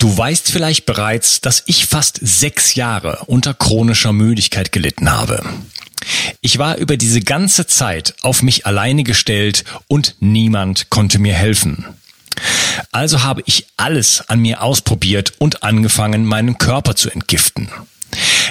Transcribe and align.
Du 0.00 0.16
weißt 0.16 0.50
vielleicht 0.50 0.86
bereits, 0.86 1.42
dass 1.42 1.62
ich 1.66 1.84
fast 1.84 2.18
sechs 2.22 2.74
Jahre 2.74 3.24
unter 3.26 3.52
chronischer 3.52 4.14
Müdigkeit 4.14 4.72
gelitten 4.72 5.12
habe. 5.12 5.44
Ich 6.40 6.56
war 6.56 6.78
über 6.78 6.96
diese 6.96 7.20
ganze 7.20 7.66
Zeit 7.66 8.14
auf 8.22 8.42
mich 8.42 8.64
alleine 8.64 9.04
gestellt 9.04 9.64
und 9.88 10.16
niemand 10.18 10.88
konnte 10.88 11.18
mir 11.18 11.34
helfen. 11.34 11.84
Also 12.90 13.24
habe 13.24 13.42
ich 13.44 13.66
alles 13.76 14.26
an 14.26 14.40
mir 14.40 14.62
ausprobiert 14.62 15.34
und 15.36 15.62
angefangen, 15.62 16.24
meinen 16.24 16.56
Körper 16.56 16.96
zu 16.96 17.10
entgiften. 17.10 17.68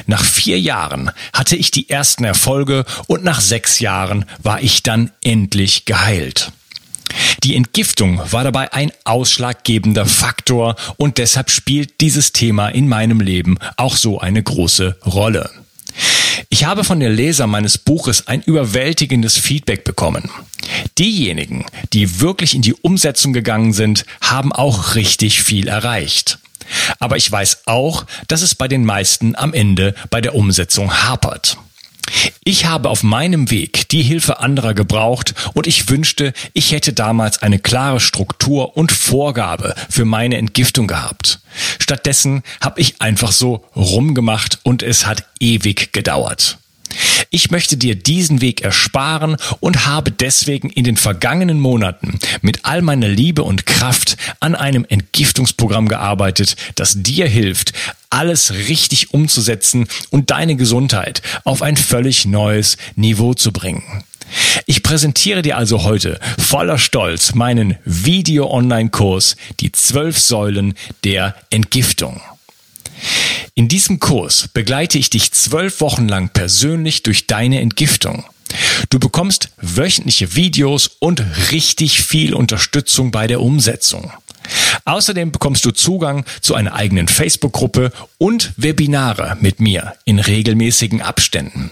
Nach 0.05 0.23
vier 0.23 0.59
Jahren 0.59 1.09
hatte 1.33 1.55
ich 1.55 1.71
die 1.71 1.89
ersten 1.89 2.25
Erfolge 2.25 2.85
und 3.07 3.23
nach 3.23 3.41
sechs 3.41 3.79
Jahren 3.79 4.25
war 4.43 4.61
ich 4.61 4.83
dann 4.83 5.09
endlich 5.23 5.85
geheilt. 5.85 6.51
Die 7.43 7.55
Entgiftung 7.55 8.21
war 8.31 8.43
dabei 8.43 8.73
ein 8.73 8.91
ausschlaggebender 9.05 10.05
Faktor 10.05 10.75
und 10.97 11.17
deshalb 11.17 11.49
spielt 11.49 12.01
dieses 12.01 12.31
Thema 12.31 12.69
in 12.69 12.87
meinem 12.87 13.21
Leben 13.21 13.57
auch 13.77 13.95
so 13.95 14.19
eine 14.19 14.43
große 14.43 14.97
Rolle. 15.05 15.49
Ich 16.49 16.65
habe 16.65 16.83
von 16.83 16.99
den 16.99 17.13
Lesern 17.13 17.49
meines 17.49 17.77
Buches 17.77 18.27
ein 18.27 18.41
überwältigendes 18.41 19.37
Feedback 19.37 19.83
bekommen. 19.83 20.29
Diejenigen, 20.97 21.65
die 21.93 22.21
wirklich 22.21 22.55
in 22.55 22.61
die 22.61 22.73
Umsetzung 22.73 23.33
gegangen 23.33 23.73
sind, 23.73 24.05
haben 24.21 24.51
auch 24.51 24.95
richtig 24.95 25.41
viel 25.43 25.67
erreicht. 25.67 26.39
Aber 26.99 27.17
ich 27.17 27.31
weiß 27.31 27.63
auch, 27.65 28.05
dass 28.27 28.41
es 28.41 28.55
bei 28.55 28.67
den 28.67 28.85
meisten 28.85 29.35
am 29.35 29.53
Ende 29.53 29.95
bei 30.09 30.21
der 30.21 30.35
Umsetzung 30.35 31.03
hapert. 31.03 31.57
Ich 32.43 32.65
habe 32.65 32.89
auf 32.89 33.03
meinem 33.03 33.51
Weg 33.51 33.89
die 33.89 34.01
Hilfe 34.01 34.39
anderer 34.39 34.73
gebraucht 34.73 35.33
und 35.53 35.67
ich 35.67 35.89
wünschte, 35.89 36.33
ich 36.53 36.71
hätte 36.71 36.93
damals 36.93 37.41
eine 37.41 37.59
klare 37.59 37.99
Struktur 37.99 38.77
und 38.77 38.91
Vorgabe 38.91 39.75
für 39.89 40.05
meine 40.05 40.37
Entgiftung 40.37 40.87
gehabt. 40.87 41.39
Stattdessen 41.79 42.43
habe 42.61 42.81
ich 42.81 43.01
einfach 43.01 43.31
so 43.31 43.65
rumgemacht 43.75 44.59
und 44.63 44.83
es 44.83 45.05
hat 45.05 45.25
ewig 45.39 45.93
gedauert. 45.93 46.57
Ich 47.29 47.51
möchte 47.51 47.77
dir 47.77 47.95
diesen 47.95 48.41
Weg 48.41 48.61
ersparen 48.61 49.37
und 49.59 49.85
habe 49.85 50.11
deswegen 50.11 50.69
in 50.69 50.83
den 50.83 50.97
vergangenen 50.97 51.59
Monaten 51.59 52.19
mit 52.41 52.65
all 52.65 52.81
meiner 52.81 53.07
Liebe 53.07 53.43
und 53.43 53.65
Kraft 53.65 54.17
an 54.39 54.55
einem 54.55 54.85
Entgiftungsprogramm 54.87 55.87
gearbeitet, 55.87 56.55
das 56.75 57.03
dir 57.03 57.27
hilft, 57.27 57.73
alles 58.09 58.51
richtig 58.53 59.13
umzusetzen 59.13 59.87
und 60.09 60.31
deine 60.31 60.55
Gesundheit 60.55 61.21
auf 61.43 61.61
ein 61.61 61.77
völlig 61.77 62.25
neues 62.25 62.77
Niveau 62.95 63.33
zu 63.33 63.51
bringen. 63.51 64.03
Ich 64.65 64.83
präsentiere 64.83 65.41
dir 65.41 65.57
also 65.57 65.83
heute 65.83 66.19
voller 66.37 66.77
Stolz 66.77 67.33
meinen 67.33 67.77
Video-Online-Kurs 67.85 69.35
Die 69.59 69.71
zwölf 69.71 70.19
Säulen 70.19 70.75
der 71.03 71.35
Entgiftung. 71.49 72.21
In 73.55 73.67
diesem 73.67 73.99
Kurs 73.99 74.47
begleite 74.47 74.97
ich 74.97 75.09
dich 75.09 75.31
zwölf 75.31 75.81
Wochen 75.81 76.07
lang 76.07 76.29
persönlich 76.29 77.03
durch 77.03 77.27
deine 77.27 77.59
Entgiftung. 77.61 78.25
Du 78.89 78.99
bekommst 78.99 79.49
wöchentliche 79.61 80.35
Videos 80.35 80.89
und 80.99 81.23
richtig 81.51 82.01
viel 82.01 82.33
Unterstützung 82.33 83.11
bei 83.11 83.27
der 83.27 83.41
Umsetzung. 83.41 84.11
Außerdem 84.85 85.31
bekommst 85.31 85.65
du 85.65 85.71
Zugang 85.71 86.25
zu 86.41 86.55
einer 86.55 86.73
eigenen 86.73 87.07
Facebook-Gruppe 87.07 87.91
und 88.17 88.53
Webinare 88.57 89.37
mit 89.39 89.59
mir 89.59 89.93
in 90.05 90.19
regelmäßigen 90.19 91.01
Abständen. 91.01 91.71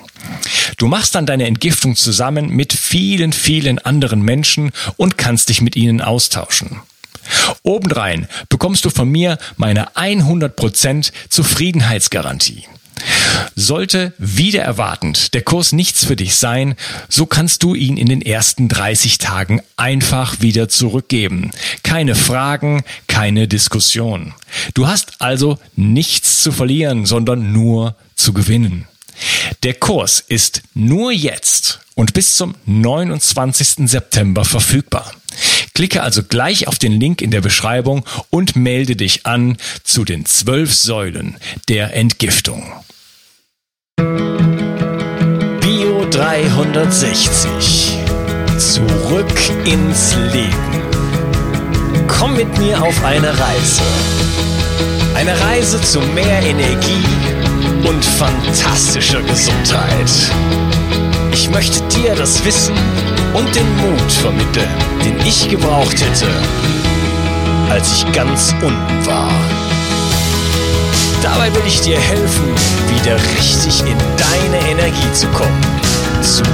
Du 0.77 0.87
machst 0.87 1.15
dann 1.15 1.25
deine 1.25 1.47
Entgiftung 1.47 1.95
zusammen 1.95 2.49
mit 2.49 2.73
vielen, 2.73 3.33
vielen 3.33 3.79
anderen 3.79 4.21
Menschen 4.21 4.71
und 4.97 5.17
kannst 5.17 5.49
dich 5.49 5.61
mit 5.61 5.75
ihnen 5.75 6.01
austauschen. 6.01 6.81
Obendrein 7.63 8.27
bekommst 8.49 8.85
du 8.85 8.89
von 8.89 9.09
mir 9.09 9.37
meine 9.57 9.95
100% 9.95 11.11
Zufriedenheitsgarantie. 11.29 12.65
Sollte 13.55 14.13
wieder 14.17 14.61
erwartend 14.61 15.33
der 15.33 15.41
Kurs 15.41 15.71
nichts 15.71 16.05
für 16.05 16.15
dich 16.15 16.35
sein, 16.35 16.75
so 17.09 17.25
kannst 17.25 17.63
du 17.63 17.75
ihn 17.75 17.97
in 17.97 18.07
den 18.07 18.21
ersten 18.21 18.67
30 18.69 19.17
Tagen 19.17 19.61
einfach 19.75 20.41
wieder 20.41 20.69
zurückgeben. 20.69 21.51
Keine 21.83 22.15
Fragen, 22.15 22.83
keine 23.07 23.47
Diskussion. 23.47 24.33
Du 24.73 24.87
hast 24.87 25.21
also 25.21 25.57
nichts 25.75 26.43
zu 26.43 26.51
verlieren, 26.51 27.05
sondern 27.05 27.51
nur 27.51 27.95
zu 28.15 28.33
gewinnen. 28.33 28.87
Der 29.63 29.73
Kurs 29.73 30.19
ist 30.19 30.61
nur 30.73 31.11
jetzt 31.11 31.79
und 31.95 32.13
bis 32.13 32.35
zum 32.35 32.55
29. 32.65 33.89
September 33.89 34.45
verfügbar. 34.45 35.11
Klicke 35.73 36.01
also 36.01 36.23
gleich 36.23 36.67
auf 36.67 36.79
den 36.79 36.99
Link 36.99 37.21
in 37.21 37.31
der 37.31 37.41
Beschreibung 37.41 38.05
und 38.29 38.55
melde 38.55 38.95
dich 38.95 39.25
an 39.25 39.57
zu 39.83 40.05
den 40.05 40.25
zwölf 40.25 40.73
Säulen 40.73 41.37
der 41.69 41.93
Entgiftung. 41.93 42.71
Bio 45.59 46.05
360. 46.11 47.97
Zurück 48.59 49.25
ins 49.65 50.15
Leben. 50.31 50.53
Komm 52.07 52.35
mit 52.35 52.55
mir 52.59 52.79
auf 52.79 53.03
eine 53.03 53.29
Reise. 53.29 53.81
Eine 55.15 55.39
Reise 55.41 55.81
zu 55.81 55.99
mehr 55.99 56.43
Energie 56.43 57.03
und 57.87 58.05
fantastischer 58.05 59.23
Gesundheit. 59.23 60.11
Ich 61.31 61.49
möchte 61.49 61.81
dir 61.87 62.13
das 62.13 62.45
Wissen 62.45 62.75
und 63.33 63.55
den 63.55 63.77
Mut 63.77 64.11
vermitteln, 64.11 64.69
den 65.03 65.19
ich 65.25 65.49
gebraucht 65.49 65.99
hätte, 65.99 66.27
als 67.71 67.93
ich 67.93 68.11
ganz 68.11 68.53
unten 68.61 69.05
war. 69.07 69.31
Dabei 71.33 71.53
will 71.53 71.63
ich 71.67 71.81
dir 71.81 71.99
helfen, 71.99 72.55
wieder 72.89 73.15
richtig 73.35 73.81
in 73.81 73.97
deine 74.17 74.65
Energie 74.71 75.11
zu 75.11 75.27
kommen. 75.27 75.61
Zurück 76.21 76.45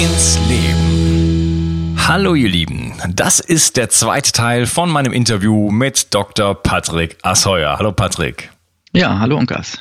ins 0.00 0.38
Leben. 0.50 1.96
Hallo 1.96 2.34
ihr 2.34 2.50
Lieben, 2.50 2.92
das 3.08 3.40
ist 3.40 3.78
der 3.78 3.88
zweite 3.88 4.32
Teil 4.32 4.66
von 4.66 4.90
meinem 4.90 5.14
Interview 5.14 5.70
mit 5.70 6.12
Dr. 6.12 6.54
Patrick 6.54 7.16
Asheuer. 7.22 7.78
Hallo 7.78 7.92
Patrick. 7.92 8.50
Ja, 8.92 9.18
hallo 9.18 9.38
Unkas. 9.38 9.78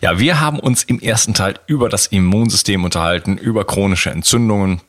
Ja, 0.00 0.18
wir 0.18 0.40
haben 0.40 0.58
uns 0.58 0.82
im 0.82 0.98
ersten 0.98 1.34
Teil 1.34 1.54
über 1.68 1.88
das 1.88 2.08
Immunsystem 2.08 2.82
unterhalten, 2.82 3.38
über 3.38 3.64
chronische 3.64 4.10
Entzündungen, 4.10 4.80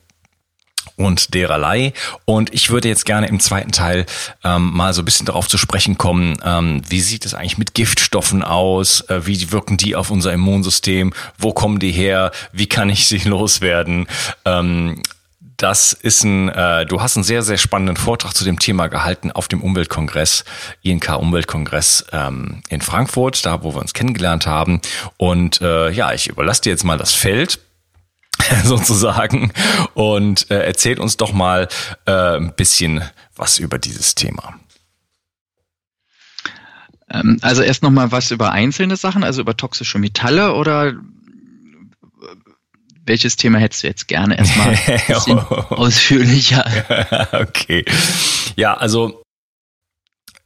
und 0.98 1.34
dererlei. 1.34 1.94
Und 2.26 2.54
ich 2.54 2.70
würde 2.70 2.88
jetzt 2.88 3.06
gerne 3.06 3.28
im 3.28 3.40
zweiten 3.40 3.72
Teil 3.72 4.06
ähm, 4.44 4.72
mal 4.74 4.94
so 4.94 5.02
ein 5.02 5.06
bisschen 5.06 5.26
darauf 5.26 5.48
zu 5.48 5.58
sprechen 5.58 5.98
kommen, 5.98 6.38
ähm, 6.44 6.82
wie 6.88 7.02
sieht 7.02 7.26
es 7.26 7.34
eigentlich 7.34 7.58
mit 7.58 7.74
Giftstoffen 7.74 8.44
aus, 8.44 9.02
äh, 9.10 9.26
wie 9.26 9.52
wirken 9.52 9.78
die 9.78 9.96
auf 9.96 10.12
unser 10.12 10.34
Immunsystem, 10.34 11.14
wo 11.38 11.54
kommen 11.54 11.80
die 11.80 11.92
her, 11.92 12.32
wie 12.52 12.68
kann 12.68 12.90
ich 12.90 13.08
sie 13.08 13.20
loswerden. 13.26 14.08
Ähm, 14.46 15.02
das 15.58 15.94
ist 15.94 16.24
ein, 16.24 16.50
äh, 16.50 16.86
du 16.86 17.02
hast 17.02 17.16
einen 17.16 17.24
sehr, 17.24 17.42
sehr 17.42 17.58
spannenden 17.58 17.96
Vortrag 17.96 18.34
zu 18.34 18.44
dem 18.44 18.60
Thema 18.60 18.88
gehalten 18.88 19.32
auf 19.32 19.48
dem 19.48 19.62
Umweltkongress, 19.62 20.44
INK 20.82 21.18
Umweltkongress 21.18 22.06
ähm, 22.12 22.62
in 22.70 22.82
Frankfurt, 22.82 23.46
da 23.46 23.64
wo 23.64 23.74
wir 23.74 23.82
uns 23.82 23.94
kennengelernt 23.94 24.48
haben. 24.48 24.82
Und 25.18 25.62
äh, 25.62 25.90
ja, 25.92 26.12
ich 26.14 26.28
überlasse 26.28 26.64
dir 26.64 26.72
jetzt 26.72 26.84
mal 26.84 26.98
das 26.98 27.14
Feld 27.14 27.60
sozusagen 28.64 29.52
und 29.94 30.50
äh, 30.52 30.66
erzählt 30.66 31.00
uns 31.00 31.18
doch 31.18 31.34
mal 31.34 31.68
äh, 32.06 32.38
ein 32.38 32.54
bisschen 32.56 33.04
was 33.36 33.60
über 33.60 33.80
dieses 33.80 34.16
Thema. 34.16 34.60
Ähm, 37.10 37.38
also 37.42 37.62
erst 37.62 37.84
noch 37.84 37.92
mal 37.92 38.12
was 38.12 38.32
über 38.32 38.52
einzelne 38.52 38.96
Sachen, 38.96 39.24
also 39.24 39.42
über 39.42 39.56
toxische 39.56 40.00
Metalle 40.00 40.54
oder 40.54 40.94
welches 43.06 43.36
Thema 43.36 43.60
hättest 43.60 43.84
du 43.84 43.88
jetzt 43.88 44.08
gerne 44.08 44.38
erstmal 44.38 44.76
ausführlicher? 45.70 46.66
okay. 47.34 47.86
Ja, 48.56 48.74
also 48.76 49.25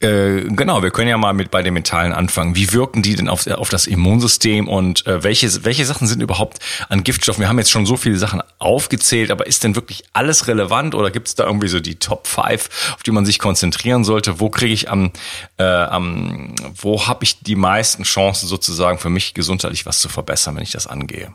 äh, 0.00 0.44
genau, 0.48 0.82
wir 0.82 0.90
können 0.90 1.08
ja 1.08 1.18
mal 1.18 1.34
mit 1.34 1.50
bei 1.50 1.62
den 1.62 1.74
Metallen 1.74 2.14
anfangen. 2.14 2.56
Wie 2.56 2.72
wirken 2.72 3.02
die 3.02 3.14
denn 3.16 3.28
auf, 3.28 3.46
auf 3.46 3.68
das 3.68 3.86
Immunsystem 3.86 4.66
und 4.66 5.06
äh, 5.06 5.22
welche, 5.22 5.64
welche 5.64 5.84
Sachen 5.84 6.06
sind 6.06 6.22
überhaupt 6.22 6.58
an 6.88 7.04
Giftstoffen? 7.04 7.42
Wir 7.42 7.48
haben 7.50 7.58
jetzt 7.58 7.70
schon 7.70 7.84
so 7.84 7.98
viele 7.98 8.16
Sachen 8.16 8.42
aufgezählt, 8.58 9.30
aber 9.30 9.46
ist 9.46 9.62
denn 9.62 9.74
wirklich 9.74 10.04
alles 10.14 10.48
relevant 10.48 10.94
oder 10.94 11.10
gibt 11.10 11.28
es 11.28 11.34
da 11.34 11.44
irgendwie 11.44 11.68
so 11.68 11.80
die 11.80 11.96
Top 11.96 12.26
5, 12.26 12.94
auf 12.94 13.02
die 13.02 13.10
man 13.10 13.26
sich 13.26 13.38
konzentrieren 13.38 14.02
sollte? 14.04 14.40
Wo 14.40 14.48
kriege 14.48 14.72
ich 14.72 14.90
am, 14.90 15.12
äh, 15.58 15.64
am 15.64 16.54
wo 16.74 17.06
habe 17.06 17.24
ich 17.24 17.40
die 17.40 17.56
meisten 17.56 18.04
Chancen 18.04 18.48
sozusagen 18.48 18.98
für 18.98 19.10
mich 19.10 19.34
gesundheitlich 19.34 19.84
was 19.84 19.98
zu 19.98 20.08
verbessern, 20.08 20.56
wenn 20.56 20.62
ich 20.62 20.72
das 20.72 20.86
angehe? 20.86 21.34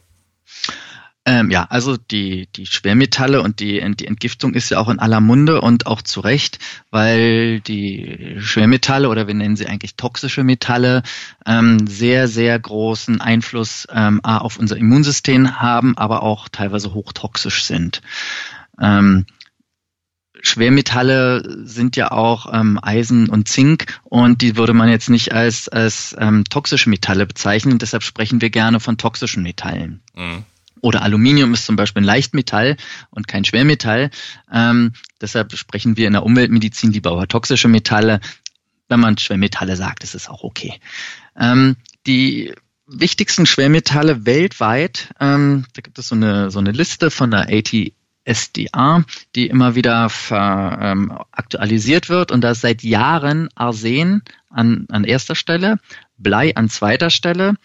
Ähm, 1.28 1.50
ja, 1.50 1.66
also 1.70 1.98
die, 1.98 2.48
die 2.56 2.68
Schwermetalle 2.68 3.42
und 3.42 3.60
die, 3.60 3.84
die 3.96 4.06
Entgiftung 4.06 4.54
ist 4.54 4.70
ja 4.70 4.78
auch 4.80 4.90
in 4.90 5.00
aller 5.00 5.22
Munde 5.22 5.60
und 5.60 5.88
auch 5.88 6.04
zu 6.04 6.20
Recht, 6.20 6.60
weil 6.92 7.62
die 7.62 8.36
Schwermetalle 8.38 9.10
oder 9.10 9.26
wir 9.26 9.34
nennen 9.34 9.56
sie 9.56 9.66
eigentlich 9.66 9.96
toxische 9.96 10.44
Metalle 10.44 11.02
ähm, 11.48 11.88
sehr, 11.88 12.28
sehr 12.28 12.60
großen 12.60 13.22
Einfluss 13.22 13.88
ähm, 13.92 14.24
auf 14.24 14.58
unser 14.58 14.78
Immunsystem 14.78 15.60
haben, 15.60 15.98
aber 15.98 16.22
auch 16.22 16.48
teilweise 16.48 16.94
hochtoxisch 16.94 17.64
sind. 17.64 18.04
Ähm, 18.80 19.26
Schwermetalle 20.42 21.66
sind 21.66 21.96
ja 21.96 22.12
auch 22.12 22.54
ähm, 22.54 22.78
Eisen 22.80 23.30
und 23.30 23.48
Zink 23.48 24.00
und 24.04 24.44
die 24.44 24.58
würde 24.58 24.74
man 24.74 24.90
jetzt 24.90 25.10
nicht 25.10 25.34
als, 25.34 25.70
als 25.70 26.16
ähm, 26.20 26.44
toxische 26.44 26.92
Metalle 26.92 27.26
bezeichnen. 27.26 27.80
Deshalb 27.80 28.04
sprechen 28.04 28.42
wir 28.42 28.52
gerne 28.52 28.80
von 28.80 29.00
toxischen 29.00 29.42
Metallen. 29.42 30.04
Mhm. 30.14 30.44
Oder 30.86 31.02
Aluminium 31.02 31.56
ist 31.56 31.66
zum 31.66 31.78
Beispiel 31.78 32.04
ein 32.04 32.06
Leichtmetall 32.06 32.78
und 33.10 33.28
kein 33.28 33.44
Schwermetall. 33.44 34.12
Ähm, 34.54 34.94
deshalb 35.20 35.52
sprechen 35.58 35.98
wir 35.98 36.06
in 36.06 36.14
der 36.14 36.22
Umweltmedizin 36.22 36.92
lieber 36.92 37.12
über 37.12 37.28
toxische 37.28 37.68
Metalle. 37.68 38.20
Wenn 38.88 39.00
man 39.00 39.18
Schwermetalle 39.18 39.78
sagt, 39.78 40.04
ist 40.04 40.14
es 40.14 40.30
auch 40.30 40.44
okay. 40.44 40.80
Ähm, 41.36 41.76
die 42.06 42.54
wichtigsten 42.86 43.48
Schwermetalle 43.48 44.28
weltweit, 44.28 45.10
ähm, 45.20 45.66
da 45.74 45.82
gibt 45.82 45.98
es 45.98 46.10
so 46.10 46.14
eine, 46.14 46.52
so 46.52 46.60
eine 46.60 46.72
Liste 46.72 47.10
von 47.10 47.32
der 47.32 47.48
ATSDA, 47.50 49.06
die 49.36 49.48
immer 49.48 49.74
wieder 49.74 50.12
ver, 50.12 50.78
ähm, 50.84 51.12
aktualisiert 51.32 52.10
wird 52.10 52.32
und 52.32 52.42
da 52.42 52.52
ist 52.52 52.62
seit 52.62 52.84
Jahren 52.84 53.50
Arsen 53.56 54.22
an, 54.52 54.86
an 54.90 55.04
erster 55.04 55.34
Stelle, 55.34 55.80
Blei 56.20 56.56
an 56.56 56.70
zweiter 56.70 57.10
Stelle, 57.10 57.56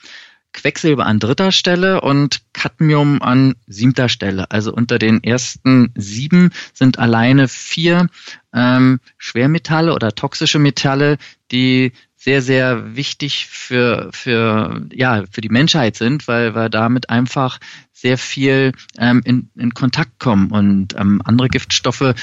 Quecksilber 0.53 1.07
an 1.07 1.19
dritter 1.19 1.53
Stelle 1.53 2.01
und 2.01 2.41
Cadmium 2.53 3.23
an 3.23 3.55
siebter 3.67 4.09
Stelle. 4.09 4.51
Also 4.51 4.73
unter 4.73 4.99
den 4.99 5.23
ersten 5.23 5.93
sieben 5.97 6.51
sind 6.73 6.99
alleine 6.99 7.49
vier 7.49 8.09
ähm, 8.53 9.01
Schwermetalle 9.17 9.95
oder 9.95 10.15
toxische 10.15 10.59
Metalle, 10.59 11.19
die 11.51 11.93
sehr, 12.17 12.43
sehr 12.43 12.97
wichtig 12.97 13.47
für, 13.47 14.11
für, 14.13 14.87
ja, 14.93 15.25
für 15.31 15.41
die 15.41 15.49
Menschheit 15.49 15.97
sind, 15.97 16.29
weil 16.29 16.55
wir 16.55 16.69
damit 16.69 17.09
einfach 17.09 17.59
sehr 17.93 18.19
viel 18.19 18.73
ähm, 18.99 19.23
in, 19.25 19.51
in 19.57 19.73
Kontakt 19.73 20.19
kommen. 20.19 20.51
Und 20.51 20.95
ähm, 20.99 21.23
andere 21.25 21.49
Giftstoffe, 21.49 22.15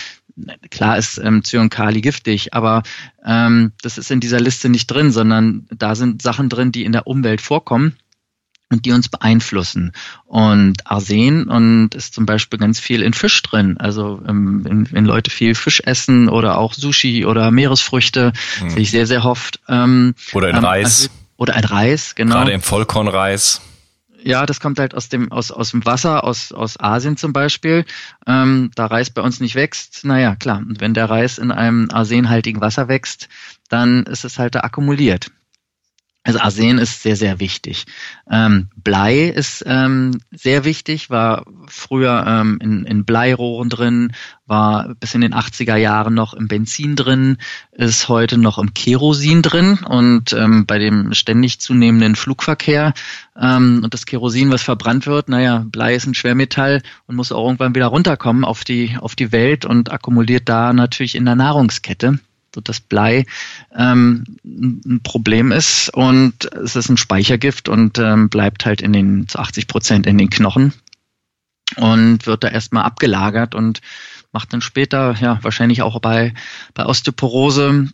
klar 0.69 0.97
ist 0.99 1.17
ähm, 1.17 1.43
Cyankali 1.43 2.01
giftig, 2.01 2.53
aber 2.53 2.83
ähm, 3.25 3.71
das 3.81 3.97
ist 3.97 4.11
in 4.11 4.19
dieser 4.19 4.39
Liste 4.39 4.69
nicht 4.69 4.85
drin, 4.85 5.11
sondern 5.11 5.65
da 5.75 5.95
sind 5.95 6.21
Sachen 6.21 6.49
drin, 6.49 6.71
die 6.71 6.85
in 6.85 6.91
der 6.91 7.07
Umwelt 7.07 7.41
vorkommen 7.41 7.95
und 8.69 8.85
die 8.85 8.91
uns 8.91 9.09
beeinflussen. 9.09 9.93
Und 10.25 10.85
Arsen 10.85 11.47
und 11.47 11.95
ist 11.95 12.13
zum 12.13 12.25
Beispiel 12.25 12.59
ganz 12.59 12.79
viel 12.79 13.01
in 13.01 13.13
Fisch 13.13 13.41
drin. 13.41 13.77
Also 13.77 14.21
ähm, 14.27 14.63
wenn, 14.63 14.91
wenn 14.91 15.05
Leute 15.05 15.31
viel 15.31 15.55
Fisch 15.55 15.81
essen 15.85 16.29
oder 16.29 16.57
auch 16.57 16.73
Sushi 16.73 17.25
oder 17.25 17.51
Meeresfrüchte, 17.51 18.33
hm. 18.59 18.69
sehe 18.69 18.81
ich 18.81 18.91
sehr, 18.91 19.07
sehr 19.07 19.25
oft. 19.25 19.59
Ähm, 19.69 20.15
oder 20.33 20.49
in 20.49 20.57
ähm, 20.57 20.65
Reis. 20.65 21.03
Also, 21.03 21.09
oder 21.37 21.55
ein 21.55 21.63
Reis, 21.63 22.15
genau. 22.15 22.35
Gerade 22.35 22.51
im 22.51 22.61
Vollkornreis. 22.61 23.61
Ja, 24.23 24.45
das 24.45 24.59
kommt 24.59 24.79
halt 24.79 24.95
aus 24.95 25.07
dem, 25.09 25.31
aus, 25.31 25.51
aus 25.51 25.71
dem 25.71 25.85
Wasser, 25.85 26.23
aus, 26.23 26.51
aus 26.51 26.79
Asien 26.79 27.15
zum 27.15 27.31
Beispiel. 27.31 27.85
Ähm, 28.25 28.71
da 28.75 28.87
Reis 28.87 29.11
bei 29.11 29.21
uns 29.21 29.39
nicht 29.39 29.55
wächst, 29.55 30.03
naja, 30.03 30.35
klar. 30.35 30.57
Und 30.57 30.81
wenn 30.81 30.93
der 30.93 31.09
Reis 31.09 31.37
in 31.37 31.51
einem 31.51 31.89
arsenhaltigen 31.91 32.59
Wasser 32.59 32.87
wächst, 32.87 33.29
dann 33.69 34.03
ist 34.03 34.25
es 34.25 34.39
halt 34.39 34.55
da 34.55 34.61
akkumuliert. 34.61 35.31
Also 36.27 36.39
Arsen 36.39 36.77
ist 36.77 37.03
sehr, 37.03 37.15
sehr 37.15 37.39
wichtig. 37.39 37.85
Ähm, 38.29 38.67
Blei 38.75 39.29
ist 39.29 39.63
ähm, 39.65 40.19
sehr 40.29 40.65
wichtig, 40.65 41.09
war 41.09 41.45
früher 41.67 42.25
ähm, 42.27 42.59
in, 42.61 42.83
in 42.83 43.05
Bleirohren 43.05 43.69
drin, 43.69 44.11
war 44.45 44.93
bis 44.99 45.15
in 45.15 45.21
den 45.21 45.33
80er 45.33 45.77
Jahren 45.77 46.15
noch 46.15 46.33
im 46.33 46.49
Benzin 46.49 46.97
drin, 46.97 47.37
ist 47.71 48.09
heute 48.09 48.37
noch 48.37 48.57
im 48.57 48.73
Kerosin 48.73 49.41
drin 49.41 49.79
und 49.87 50.33
ähm, 50.33 50.65
bei 50.65 50.79
dem 50.79 51.13
ständig 51.13 51.61
zunehmenden 51.61 52.17
Flugverkehr 52.17 52.93
ähm, 53.41 53.79
und 53.85 53.93
das 53.93 54.05
Kerosin, 54.05 54.51
was 54.51 54.63
verbrannt 54.63 55.07
wird, 55.07 55.29
naja, 55.29 55.63
Blei 55.65 55.95
ist 55.95 56.07
ein 56.07 56.13
Schwermetall 56.13 56.81
und 57.05 57.15
muss 57.15 57.31
auch 57.31 57.45
irgendwann 57.45 57.73
wieder 57.73 57.87
runterkommen 57.87 58.43
auf 58.43 58.65
die, 58.65 58.97
auf 58.99 59.15
die 59.15 59.31
Welt 59.31 59.63
und 59.63 59.93
akkumuliert 59.93 60.49
da 60.49 60.73
natürlich 60.73 61.15
in 61.15 61.23
der 61.23 61.35
Nahrungskette 61.35 62.19
dass 62.61 62.79
Blei 62.79 63.25
ähm, 63.75 64.23
ein 64.43 65.01
Problem 65.03 65.51
ist 65.51 65.89
und 65.93 66.45
es 66.53 66.75
ist 66.75 66.89
ein 66.89 66.97
Speichergift 66.97 67.69
und 67.69 67.99
ähm, 67.99 68.29
bleibt 68.29 68.65
halt 68.65 68.81
in 68.81 68.93
den 68.93 69.27
zu 69.27 69.39
80 69.39 69.67
Prozent 69.67 70.07
in 70.07 70.17
den 70.17 70.29
Knochen 70.29 70.73
und 71.75 72.25
wird 72.25 72.43
da 72.43 72.47
erstmal 72.47 72.83
abgelagert 72.83 73.53
und 73.53 73.81
macht 74.31 74.53
dann 74.53 74.61
später, 74.61 75.15
ja, 75.19 75.39
wahrscheinlich 75.41 75.81
auch 75.81 75.99
bei, 75.99 76.33
bei 76.73 76.85
Osteoporose, 76.85 77.89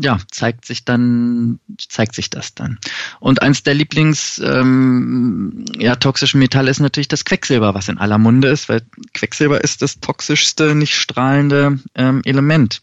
ja, 0.00 0.18
zeigt 0.30 0.64
sich 0.64 0.84
dann, 0.84 1.60
zeigt 1.78 2.14
sich 2.14 2.28
das 2.28 2.54
dann. 2.54 2.78
Und 3.18 3.42
eins 3.42 3.62
der 3.62 3.74
Lieblings, 3.74 4.40
ähm, 4.44 5.64
ja, 5.78 5.96
toxischen 5.96 6.40
Metalle 6.40 6.70
ist 6.70 6.80
natürlich 6.80 7.08
das 7.08 7.24
Quecksilber, 7.24 7.74
was 7.74 7.88
in 7.88 7.98
aller 7.98 8.18
Munde 8.18 8.48
ist, 8.48 8.68
weil 8.68 8.82
Quecksilber 9.14 9.62
ist 9.62 9.82
das 9.82 10.00
toxischste, 10.00 10.74
nicht 10.74 10.96
strahlende 10.96 11.78
ähm, 11.94 12.22
Element 12.24 12.82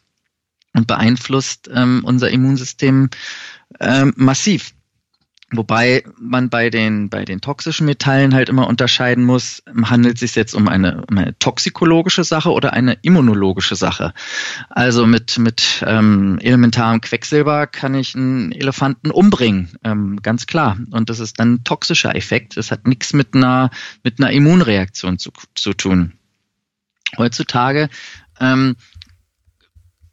beeinflusst 0.85 1.69
ähm, 1.73 2.01
unser 2.03 2.29
Immunsystem 2.29 3.09
ähm, 3.79 4.13
massiv. 4.15 4.73
Wobei 5.49 6.03
man 6.19 6.49
bei 6.49 6.69
den, 6.69 7.09
bei 7.09 7.23
den 7.23 7.39
toxischen 7.39 7.85
Metallen 7.85 8.33
halt 8.33 8.49
immer 8.49 8.67
unterscheiden 8.67 9.23
muss, 9.23 9.63
handelt 9.83 10.15
es 10.15 10.19
sich 10.19 10.35
jetzt 10.35 10.53
um 10.53 10.67
eine, 10.67 11.05
um 11.09 11.17
eine 11.17 11.39
toxikologische 11.39 12.25
Sache 12.25 12.51
oder 12.51 12.73
eine 12.73 12.97
immunologische 13.01 13.77
Sache. 13.77 14.13
Also 14.67 15.07
mit, 15.07 15.39
mit 15.39 15.85
ähm, 15.87 16.37
elementarem 16.41 16.99
Quecksilber 16.99 17.65
kann 17.65 17.95
ich 17.95 18.13
einen 18.13 18.51
Elefanten 18.51 19.09
umbringen, 19.09 19.69
ähm, 19.85 20.19
ganz 20.21 20.47
klar. 20.47 20.77
Und 20.91 21.09
das 21.09 21.21
ist 21.21 21.39
dann 21.39 21.53
ein 21.53 21.63
toxischer 21.63 22.13
Effekt. 22.13 22.57
Das 22.57 22.69
hat 22.69 22.85
nichts 22.85 23.13
mit 23.13 23.33
einer, 23.33 23.71
mit 24.03 24.19
einer 24.19 24.31
Immunreaktion 24.31 25.17
zu, 25.17 25.31
zu 25.55 25.73
tun. 25.73 26.11
Heutzutage 27.17 27.87
ähm, 28.41 28.75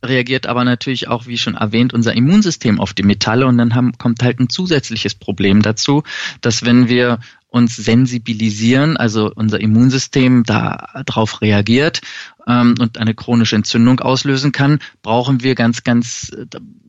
reagiert 0.05 0.47
aber 0.47 0.65
natürlich 0.65 1.09
auch, 1.09 1.27
wie 1.27 1.39
schon 1.39 1.55
erwähnt, 1.55 1.93
unser 1.93 2.15
Immunsystem 2.15 2.81
auf 2.81 2.93
die 2.93 3.03
Metalle 3.03 3.47
und 3.47 3.59
dann 3.59 3.75
haben, 3.75 3.93
kommt 3.99 4.23
halt 4.23 4.41
ein 4.41 4.49
zusätzliches 4.49 5.15
Problem 5.15 5.63
dazu, 5.63 6.03
dass 6.41 6.65
wenn 6.65 6.89
wir 6.89 7.19
uns 7.49 7.77
sensibilisieren, 7.77 8.97
also 8.97 9.31
unser 9.33 9.61
Immunsystem 9.61 10.43
darauf 10.43 11.41
reagiert 11.41 12.01
ähm, 12.49 12.75
und 12.81 12.99
eine 12.99 13.15
chronische 13.15 13.55
Entzündung 13.55 14.01
auslösen 14.01 14.51
kann, 14.51 14.81
brauchen 15.03 15.43
wir 15.45 15.55
ganz, 15.55 15.85
ganz 15.85 16.33
äh, 16.37 16.47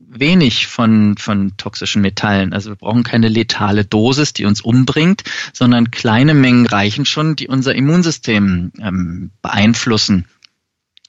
wenig 0.08 0.66
von, 0.66 1.16
von 1.18 1.56
toxischen 1.56 2.02
Metallen. 2.02 2.52
Also 2.52 2.70
wir 2.70 2.76
brauchen 2.76 3.04
keine 3.04 3.28
letale 3.28 3.84
Dosis, 3.84 4.32
die 4.32 4.44
uns 4.44 4.60
umbringt, 4.60 5.22
sondern 5.52 5.90
kleine 5.90 6.34
Mengen 6.34 6.66
reichen 6.66 7.06
schon, 7.06 7.36
die 7.36 7.48
unser 7.48 7.74
Immunsystem 7.74 8.72
ähm, 8.80 9.30
beeinflussen. 9.42 10.26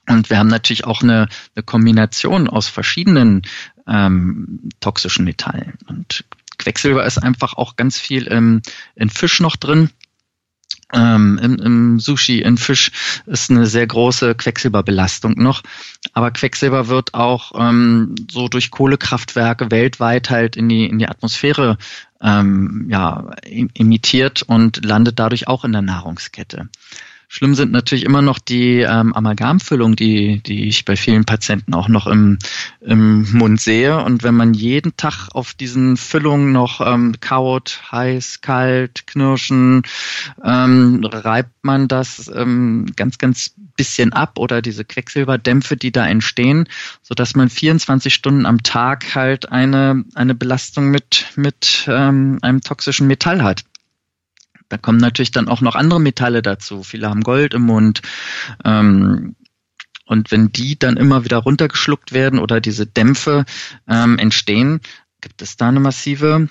Und 0.08 0.30
wir 0.30 0.40
haben 0.40 0.48
natürlich 0.48 0.86
auch 0.86 1.02
eine, 1.02 1.28
eine 1.56 1.64
Kombination 1.64 2.48
aus 2.48 2.68
verschiedenen 2.68 3.42
ähm, 3.88 4.70
toxischen 4.80 5.26
Metallen. 5.26 5.74
Und 5.88 6.24
Quecksilber 6.58 7.06
ist 7.06 7.18
einfach 7.18 7.54
auch 7.54 7.76
ganz 7.76 8.00
viel 8.00 8.28
im, 8.28 8.62
in 8.96 9.10
Fisch 9.10 9.40
noch 9.40 9.56
drin. 9.56 9.90
Ähm, 10.94 11.38
im, 11.44 11.56
Im 11.56 12.00
Sushi, 12.00 12.40
in 12.40 12.58
Fisch 12.58 12.92
ist 13.26 13.52
eine 13.52 13.68
sehr 13.68 13.86
große 13.86 14.36
Quecksilberbelastung 14.36 15.34
noch. 15.34 15.62
Aber 16.14 16.32
Quecksilber 16.32 16.88
wird 16.88 17.14
auch 17.14 17.52
ähm, 17.58 18.16
so 18.32 18.48
durch 18.48 18.72
Kohlekraftwerke 18.72 19.70
weltweit 19.70 20.30
halt 20.30 20.56
in 20.56 20.70
die, 20.70 20.86
in 20.86 21.00
die 21.00 21.10
Atmosphäre 21.10 21.78
ähm, 22.22 22.88
ja, 22.90 23.30
emittiert 23.44 24.44
und 24.44 24.86
landet 24.86 25.20
dadurch 25.20 25.50
auch 25.50 25.66
in 25.66 25.74
der 25.74 25.82
Nahrungskette. 25.82 26.70
Schlimm 27.30 27.56
sind 27.56 27.72
natürlich 27.74 28.06
immer 28.06 28.22
noch 28.22 28.40
die 28.40 28.80
ähm, 28.80 29.14
Amalgamfüllungen, 29.14 29.98
die, 29.98 30.42
die 30.42 30.68
ich 30.68 30.86
bei 30.86 30.96
vielen 30.96 31.26
Patienten 31.26 31.74
auch 31.74 31.90
noch 31.90 32.08
im, 32.08 32.40
im 32.80 33.30
Mund 33.34 33.60
sehe. 33.60 34.02
Und 34.02 34.24
wenn 34.24 34.36
man 34.36 34.54
jeden 34.54 34.96
Tag 34.96 35.28
auf 35.34 35.54
diesen 35.54 35.98
Füllungen 35.98 36.54
noch 36.54 36.80
ähm, 36.80 37.16
kaut, 37.20 37.82
heiß, 37.92 38.40
kalt, 38.42 39.08
knirschen, 39.08 39.84
ähm, 40.44 41.04
reibt 41.04 41.64
man 41.64 41.90
das 41.90 42.32
ähm, 42.34 42.86
ganz, 42.96 43.18
ganz 43.18 43.54
bisschen 43.76 44.14
ab 44.14 44.40
oder 44.40 44.62
diese 44.62 44.84
Quecksilberdämpfe, 44.84 45.78
die 45.78 45.92
da 45.92 46.08
entstehen, 46.08 46.68
so 47.02 47.14
dass 47.14 47.36
man 47.36 47.50
24 47.50 48.14
Stunden 48.14 48.46
am 48.46 48.64
Tag 48.64 49.16
halt 49.16 49.52
eine, 49.52 50.04
eine 50.16 50.34
Belastung 50.34 50.90
mit, 50.90 51.26
mit 51.36 51.86
ähm, 51.88 52.40
einem 52.42 52.62
toxischen 52.62 53.08
Metall 53.08 53.44
hat. 53.44 53.64
Da 54.70 54.78
kommen 54.78 54.98
natürlich 54.98 55.32
dann 55.32 55.48
auch 55.48 55.62
noch 55.62 55.76
andere 55.76 56.00
Metalle 56.00 56.42
dazu. 56.42 56.84
Viele 56.84 57.10
haben 57.10 57.22
Gold 57.22 57.54
im 57.54 57.64
Mund. 57.64 58.02
Ähm, 58.64 59.36
und 60.06 60.32
wenn 60.32 60.52
die 60.52 60.80
dann 60.80 60.98
immer 60.98 61.26
wieder 61.26 61.38
runtergeschluckt 61.38 62.14
werden 62.14 62.40
oder 62.40 62.62
diese 62.62 62.88
Dämpfe 62.88 63.46
ähm, 63.88 64.18
entstehen, 64.18 64.80
gibt 65.22 65.42
es 65.42 65.58
da 65.58 65.68
eine 65.68 65.82
massive 65.82 66.48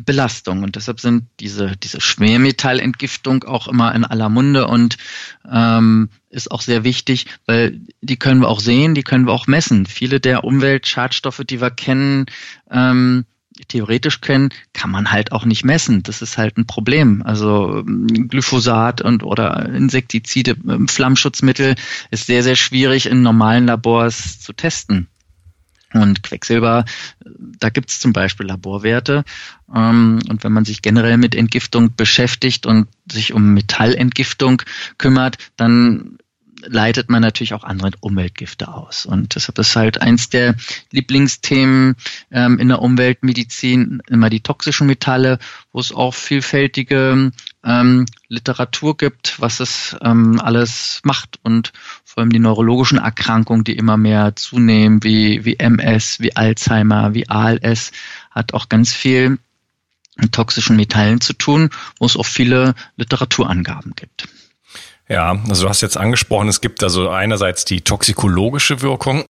Belastung. 0.00 0.62
Und 0.62 0.76
deshalb 0.76 1.00
sind 1.00 1.26
diese, 1.38 1.76
diese 1.76 2.00
Schwermetallentgiftung 2.00 3.44
auch 3.44 3.68
immer 3.68 3.94
in 3.94 4.04
aller 4.04 4.28
Munde 4.28 4.66
und 4.66 4.96
ähm, 5.50 6.08
ist 6.30 6.50
auch 6.50 6.62
sehr 6.62 6.82
wichtig, 6.82 7.26
weil 7.46 7.80
die 8.00 8.18
können 8.18 8.40
wir 8.40 8.48
auch 8.48 8.60
sehen, 8.60 8.94
die 8.94 9.02
können 9.02 9.26
wir 9.26 9.32
auch 9.32 9.46
messen. 9.46 9.86
Viele 9.86 10.18
der 10.18 10.44
Umweltschadstoffe, 10.44 11.42
die 11.44 11.60
wir 11.60 11.70
kennen, 11.70 12.26
ähm, 12.70 13.26
theoretisch 13.68 14.20
können, 14.20 14.50
kann 14.72 14.90
man 14.90 15.10
halt 15.10 15.32
auch 15.32 15.44
nicht 15.44 15.64
messen. 15.64 16.02
Das 16.02 16.22
ist 16.22 16.38
halt 16.38 16.56
ein 16.56 16.66
Problem. 16.66 17.22
Also 17.24 17.78
ähm, 17.86 18.28
Glyphosat 18.28 19.00
und 19.00 19.22
oder 19.22 19.68
Insektizide, 19.68 20.56
ähm, 20.68 20.88
Flammschutzmittel 20.88 21.74
ist 22.10 22.26
sehr, 22.26 22.42
sehr 22.42 22.56
schwierig 22.56 23.06
in 23.06 23.22
normalen 23.22 23.66
Labors 23.66 24.40
zu 24.40 24.52
testen. 24.52 25.08
Und 25.94 26.22
Quecksilber, 26.22 26.84
da 27.20 27.68
gibt 27.68 27.90
es 27.90 28.00
zum 28.00 28.12
Beispiel 28.12 28.46
Laborwerte. 28.46 29.24
Ähm, 29.74 30.20
und 30.28 30.44
wenn 30.44 30.52
man 30.52 30.64
sich 30.64 30.82
generell 30.82 31.18
mit 31.18 31.34
Entgiftung 31.34 31.94
beschäftigt 31.94 32.66
und 32.66 32.88
sich 33.10 33.32
um 33.32 33.52
Metallentgiftung 33.54 34.62
kümmert, 34.98 35.36
dann 35.56 36.18
leitet 36.66 37.10
man 37.10 37.22
natürlich 37.22 37.54
auch 37.54 37.64
andere 37.64 37.92
Umweltgifte 38.00 38.68
aus. 38.68 39.06
Und 39.06 39.34
deshalb 39.34 39.58
ist 39.58 39.76
halt 39.76 40.00
eins 40.00 40.28
der 40.28 40.54
Lieblingsthemen 40.90 41.96
ähm, 42.30 42.58
in 42.58 42.68
der 42.68 42.82
Umweltmedizin 42.82 44.02
immer 44.08 44.30
die 44.30 44.40
toxischen 44.40 44.86
Metalle, 44.86 45.38
wo 45.72 45.80
es 45.80 45.92
auch 45.92 46.14
vielfältige 46.14 47.32
ähm, 47.64 48.06
Literatur 48.28 48.96
gibt, 48.96 49.40
was 49.40 49.60
es 49.60 49.96
ähm, 50.02 50.40
alles 50.40 51.00
macht 51.04 51.38
und 51.42 51.72
vor 52.04 52.22
allem 52.22 52.32
die 52.32 52.38
neurologischen 52.38 52.98
Erkrankungen, 52.98 53.64
die 53.64 53.76
immer 53.76 53.96
mehr 53.96 54.36
zunehmen, 54.36 55.02
wie, 55.02 55.44
wie 55.44 55.58
MS, 55.58 56.20
wie 56.20 56.36
Alzheimer, 56.36 57.14
wie 57.14 57.28
ALS, 57.28 57.92
hat 58.30 58.54
auch 58.54 58.68
ganz 58.68 58.92
viel 58.92 59.38
mit 60.16 60.32
toxischen 60.32 60.76
Metallen 60.76 61.20
zu 61.20 61.32
tun, 61.32 61.70
wo 61.98 62.06
es 62.06 62.16
auch 62.16 62.26
viele 62.26 62.74
Literaturangaben 62.96 63.94
gibt. 63.96 64.28
Ja, 65.08 65.36
also 65.48 65.64
du 65.64 65.68
hast 65.68 65.80
jetzt 65.80 65.96
angesprochen, 65.96 66.48
es 66.48 66.60
gibt 66.60 66.82
also 66.82 67.10
einerseits 67.10 67.64
die 67.64 67.80
toxikologische 67.80 68.80
Wirkung. 68.82 69.24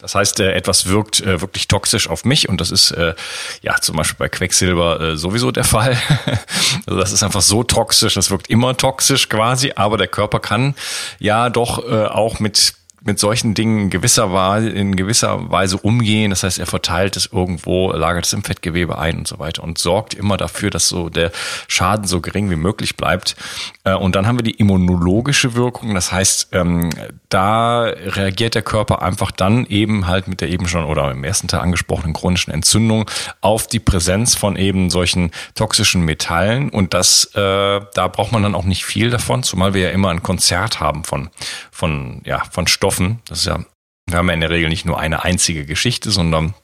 Das 0.00 0.14
heißt, 0.14 0.40
äh, 0.40 0.52
etwas 0.52 0.86
wirkt 0.86 1.20
äh, 1.20 1.40
wirklich 1.40 1.68
toxisch 1.68 2.08
auf 2.08 2.24
mich 2.24 2.48
und 2.48 2.60
das 2.60 2.70
ist 2.70 2.90
äh, 2.92 3.14
ja 3.62 3.76
zum 3.80 3.96
Beispiel 3.96 4.16
bei 4.18 4.28
Quecksilber 4.28 5.16
sowieso 5.16 5.50
der 5.50 5.64
Fall. 5.64 5.96
also 6.86 6.98
das 6.98 7.12
ist 7.12 7.22
einfach 7.22 7.40
so 7.40 7.62
toxisch, 7.62 8.14
das 8.14 8.30
wirkt 8.30 8.48
immer 8.48 8.76
toxisch 8.76 9.28
quasi, 9.28 9.72
aber 9.76 9.96
der 9.96 10.08
Körper 10.08 10.40
kann 10.40 10.74
ja 11.18 11.50
doch 11.50 11.84
auch 11.86 12.40
mit 12.40 12.74
mit 13.06 13.18
solchen 13.18 13.54
Dingen 13.54 13.82
in 13.82 13.90
gewisser, 13.90 14.32
Weise, 14.32 14.68
in 14.68 14.96
gewisser 14.96 15.50
Weise 15.50 15.78
umgehen. 15.78 16.30
Das 16.30 16.42
heißt, 16.42 16.58
er 16.58 16.66
verteilt 16.66 17.16
es 17.16 17.30
irgendwo, 17.32 17.92
lagert 17.92 18.26
es 18.26 18.32
im 18.32 18.42
Fettgewebe 18.42 18.98
ein 18.98 19.18
und 19.18 19.28
so 19.28 19.38
weiter 19.38 19.62
und 19.62 19.78
sorgt 19.78 20.14
immer 20.14 20.36
dafür, 20.36 20.70
dass 20.70 20.88
so 20.88 21.08
der 21.08 21.30
Schaden 21.68 22.06
so 22.06 22.20
gering 22.20 22.50
wie 22.50 22.56
möglich 22.56 22.96
bleibt. 22.96 23.36
Äh, 23.84 23.94
und 23.94 24.16
dann 24.16 24.26
haben 24.26 24.38
wir 24.38 24.42
die 24.42 24.52
immunologische 24.52 25.54
Wirkung. 25.54 25.94
Das 25.94 26.10
heißt, 26.10 26.48
ähm, 26.52 26.90
da 27.28 27.82
reagiert 27.82 28.54
der 28.54 28.62
Körper 28.62 29.02
einfach 29.02 29.30
dann 29.30 29.66
eben 29.66 30.06
halt 30.06 30.26
mit 30.26 30.40
der 30.40 30.48
eben 30.48 30.66
schon 30.66 30.84
oder 30.84 31.10
im 31.10 31.22
ersten 31.24 31.48
Teil 31.48 31.60
angesprochenen 31.60 32.12
chronischen 32.12 32.52
Entzündung 32.52 33.08
auf 33.40 33.66
die 33.66 33.80
Präsenz 33.80 34.34
von 34.34 34.56
eben 34.56 34.90
solchen 34.90 35.30
toxischen 35.54 36.02
Metallen. 36.02 36.70
Und 36.70 36.92
das, 36.92 37.30
äh, 37.34 37.80
da 37.94 38.08
braucht 38.08 38.32
man 38.32 38.42
dann 38.42 38.54
auch 38.54 38.64
nicht 38.64 38.84
viel 38.84 39.10
davon, 39.10 39.42
zumal 39.44 39.74
wir 39.74 39.82
ja 39.82 39.90
immer 39.90 40.10
ein 40.10 40.22
Konzert 40.22 40.80
haben 40.80 41.04
von, 41.04 41.30
von, 41.70 42.20
ja, 42.24 42.42
von 42.50 42.66
Stoffen 42.66 42.95
offen. 42.96 43.20
Das 43.28 43.40
ist 43.40 43.46
ja, 43.46 43.64
wir 44.06 44.18
haben 44.18 44.28
ja 44.28 44.34
in 44.34 44.40
der 44.40 44.50
Regel 44.50 44.68
nicht 44.68 44.86
nur 44.86 44.98
eine 44.98 45.24
einzige 45.24 45.66
Geschichte, 45.66 46.10
sondern 46.10 46.54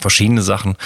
verschiedene 0.00 0.42
Sachen. 0.42 0.76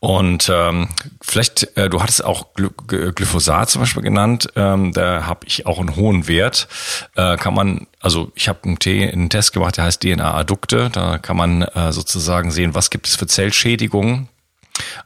Und 0.00 0.50
ähm, 0.52 0.88
vielleicht, 1.20 1.76
äh, 1.76 1.88
du 1.88 2.02
hattest 2.02 2.24
auch 2.24 2.54
Glyphosat 2.54 3.70
zum 3.70 3.82
Beispiel 3.82 4.02
genannt, 4.02 4.48
ähm, 4.56 4.92
da 4.92 5.26
habe 5.26 5.46
ich 5.46 5.66
auch 5.66 5.78
einen 5.78 5.94
hohen 5.94 6.26
Wert. 6.26 6.66
Äh, 7.14 7.36
kann 7.36 7.54
man, 7.54 7.86
also 8.00 8.32
ich 8.34 8.48
habe 8.48 8.64
einen, 8.64 8.78
einen, 8.84 9.30
Test 9.30 9.52
gemacht, 9.52 9.76
der 9.76 9.84
heißt 9.84 10.02
DNA-Addukte. 10.02 10.90
Da 10.90 11.18
kann 11.18 11.36
man 11.36 11.62
äh, 11.62 11.92
sozusagen 11.92 12.50
sehen, 12.50 12.74
was 12.74 12.90
gibt 12.90 13.06
es 13.06 13.14
für 13.14 13.28
Zellschädigungen 13.28 14.28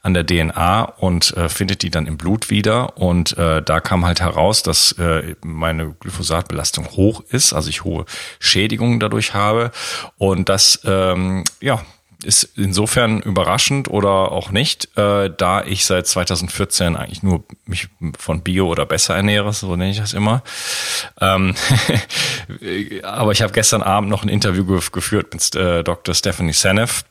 an 0.02 0.14
der 0.14 0.26
DNA 0.26 0.84
und 0.84 1.36
äh, 1.36 1.48
findet 1.48 1.82
die 1.82 1.90
dann 1.90 2.06
im 2.06 2.16
Blut 2.16 2.50
wieder. 2.50 2.98
Und 2.98 3.36
äh, 3.38 3.62
da 3.62 3.80
kam 3.80 4.04
halt 4.06 4.20
heraus, 4.20 4.62
dass 4.62 4.92
äh, 4.92 5.34
meine 5.42 5.94
Glyphosatbelastung 6.00 6.88
hoch 6.92 7.22
ist, 7.30 7.52
also 7.52 7.68
ich 7.68 7.84
hohe 7.84 8.04
Schädigungen 8.38 9.00
dadurch 9.00 9.34
habe. 9.34 9.70
Und 10.18 10.48
das, 10.48 10.80
ähm, 10.84 11.44
ja, 11.60 11.82
ist 12.24 12.44
insofern 12.56 13.20
überraschend 13.20 13.88
oder 13.88 14.32
auch 14.32 14.50
nicht, 14.50 14.96
äh, 14.96 15.30
da 15.36 15.62
ich 15.62 15.84
seit 15.84 16.06
2014 16.06 16.96
eigentlich 16.96 17.22
nur 17.22 17.44
mich 17.66 17.88
von 18.18 18.42
Bio 18.42 18.68
oder 18.68 18.86
besser 18.86 19.16
ernähre, 19.16 19.52
so 19.52 19.76
nenne 19.76 19.90
ich 19.90 19.98
das 19.98 20.14
immer. 20.14 20.42
Ähm 21.20 21.54
aber 23.02 23.32
ich 23.32 23.42
habe 23.42 23.52
gestern 23.52 23.82
Abend 23.82 24.10
noch 24.10 24.22
ein 24.22 24.28
Interview 24.28 24.64
geführt 24.64 25.34
mit 25.34 25.54
äh, 25.54 25.84
Dr. 25.84 26.14
Stephanie 26.14 26.52
Seneff 26.52 27.04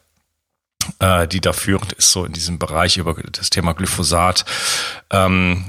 äh, 1.00 1.28
die 1.28 1.42
da 1.42 1.54
führend 1.54 1.94
ist, 1.94 2.12
so 2.12 2.26
in 2.26 2.34
diesem 2.34 2.60
Bereich 2.60 2.98
über 2.98 3.16
das 3.32 3.50
Thema 3.50 3.74
Glyphosat. 3.74 4.46
Ähm, 5.12 5.66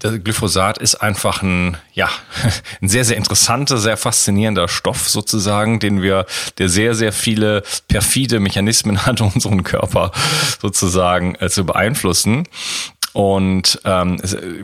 Glyphosat 0.00 0.78
ist 0.78 0.96
einfach 0.96 1.42
ein, 1.42 1.76
ja, 1.92 2.08
ein 2.80 2.88
sehr, 2.88 3.04
sehr 3.04 3.16
interessanter, 3.16 3.78
sehr 3.78 3.96
faszinierender 3.96 4.68
Stoff 4.68 5.08
sozusagen, 5.08 5.80
den 5.80 6.02
wir, 6.02 6.26
der 6.58 6.68
sehr, 6.68 6.94
sehr 6.94 7.12
viele 7.12 7.62
perfide 7.88 8.40
Mechanismen 8.40 9.06
hat, 9.06 9.20
unseren 9.20 9.64
Körper 9.64 10.12
sozusagen 10.60 11.34
äh, 11.36 11.48
zu 11.50 11.64
beeinflussen. 11.64 12.44
Und 13.12 13.80
ähm, 13.84 14.18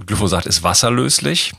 Glyphosat 0.06 0.46
ist 0.46 0.62
wasserlöslich 0.62 1.54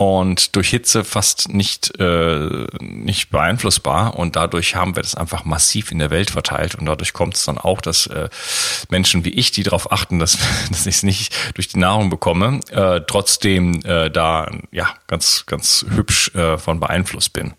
und 0.00 0.56
durch 0.56 0.70
Hitze 0.70 1.04
fast 1.04 1.50
nicht, 1.50 1.92
äh, 2.00 2.66
nicht 2.80 3.28
beeinflussbar. 3.28 4.16
Und 4.18 4.34
dadurch 4.34 4.74
haben 4.74 4.96
wir 4.96 5.02
das 5.02 5.14
einfach 5.14 5.44
massiv 5.44 5.92
in 5.92 5.98
der 5.98 6.08
Welt 6.08 6.30
verteilt. 6.30 6.74
Und 6.74 6.86
dadurch 6.86 7.12
kommt 7.12 7.34
es 7.34 7.44
dann 7.44 7.58
auch, 7.58 7.82
dass 7.82 8.06
äh, 8.06 8.30
Menschen 8.88 9.26
wie 9.26 9.34
ich, 9.34 9.50
die 9.50 9.62
darauf 9.62 9.92
achten, 9.92 10.18
dass, 10.18 10.38
dass 10.70 10.86
ich 10.86 10.96
es 10.96 11.02
nicht 11.02 11.36
durch 11.54 11.68
die 11.68 11.78
Nahrung 11.78 12.08
bekomme, 12.08 12.60
äh, 12.70 13.02
trotzdem 13.06 13.84
äh, 13.84 14.10
da 14.10 14.50
ja 14.72 14.88
ganz, 15.06 15.44
ganz 15.44 15.84
hübsch 15.90 16.34
äh, 16.34 16.56
von 16.56 16.80
beeinflusst 16.80 17.34
bin. 17.34 17.52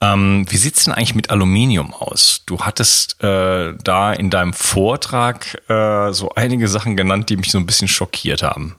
Ähm, 0.00 0.46
wie 0.48 0.56
sieht's 0.56 0.82
denn 0.82 0.94
eigentlich 0.94 1.14
mit 1.14 1.30
Aluminium 1.30 1.94
aus? 1.94 2.42
Du 2.44 2.58
hattest 2.62 3.22
äh, 3.22 3.72
da 3.84 4.12
in 4.12 4.30
deinem 4.30 4.52
Vortrag 4.52 5.62
äh, 5.70 6.12
so 6.12 6.34
einige 6.34 6.66
Sachen 6.66 6.96
genannt, 6.96 7.30
die 7.30 7.36
mich 7.36 7.52
so 7.52 7.58
ein 7.58 7.66
bisschen 7.66 7.86
schockiert 7.86 8.42
haben. 8.42 8.74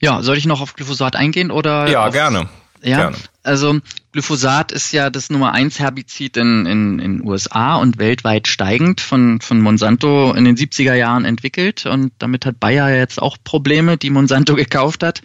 Ja, 0.00 0.22
soll 0.22 0.36
ich 0.36 0.46
noch 0.46 0.60
auf 0.60 0.74
Glyphosat 0.74 1.16
eingehen 1.16 1.50
oder? 1.50 1.88
Ja, 1.88 2.06
auf, 2.06 2.12
gerne. 2.12 2.48
Ja, 2.82 2.98
gerne. 2.98 3.16
also 3.42 3.80
Glyphosat 4.12 4.70
ist 4.72 4.92
ja 4.92 5.10
das 5.10 5.30
Nummer 5.30 5.52
eins 5.52 5.78
Herbizid 5.78 6.36
in, 6.36 6.66
in, 6.66 6.98
in 6.98 7.26
USA 7.26 7.76
und 7.76 7.98
weltweit 7.98 8.48
steigend 8.48 9.00
von, 9.00 9.40
von 9.40 9.60
Monsanto 9.60 10.32
in 10.34 10.44
den 10.44 10.56
70er 10.56 10.94
Jahren 10.94 11.24
entwickelt 11.24 11.86
und 11.86 12.12
damit 12.18 12.46
hat 12.46 12.60
Bayer 12.60 12.94
jetzt 12.94 13.20
auch 13.20 13.38
Probleme, 13.42 13.96
die 13.96 14.10
Monsanto 14.10 14.54
gekauft 14.54 15.02
hat. 15.02 15.22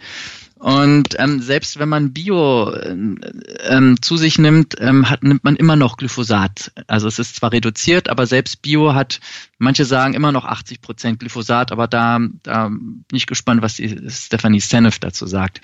Und 0.62 1.16
ähm, 1.18 1.42
selbst 1.42 1.80
wenn 1.80 1.88
man 1.88 2.12
Bio 2.12 2.72
ähm, 2.72 3.96
zu 4.00 4.16
sich 4.16 4.38
nimmt, 4.38 4.76
ähm, 4.78 5.10
hat, 5.10 5.24
nimmt 5.24 5.42
man 5.42 5.56
immer 5.56 5.74
noch 5.74 5.96
Glyphosat. 5.96 6.70
Also 6.86 7.08
es 7.08 7.18
ist 7.18 7.34
zwar 7.34 7.50
reduziert, 7.50 8.08
aber 8.08 8.28
selbst 8.28 8.62
Bio 8.62 8.94
hat, 8.94 9.18
manche 9.58 9.84
sagen 9.84 10.14
immer 10.14 10.30
noch 10.30 10.44
80 10.44 10.80
Prozent 10.80 11.18
Glyphosat, 11.18 11.72
aber 11.72 11.88
da, 11.88 12.20
da 12.44 12.68
bin 12.68 13.04
ich 13.10 13.26
gespannt, 13.26 13.60
was 13.60 13.74
die 13.74 14.08
Stephanie 14.08 14.60
Seneff 14.60 15.00
dazu 15.00 15.26
sagt. 15.26 15.60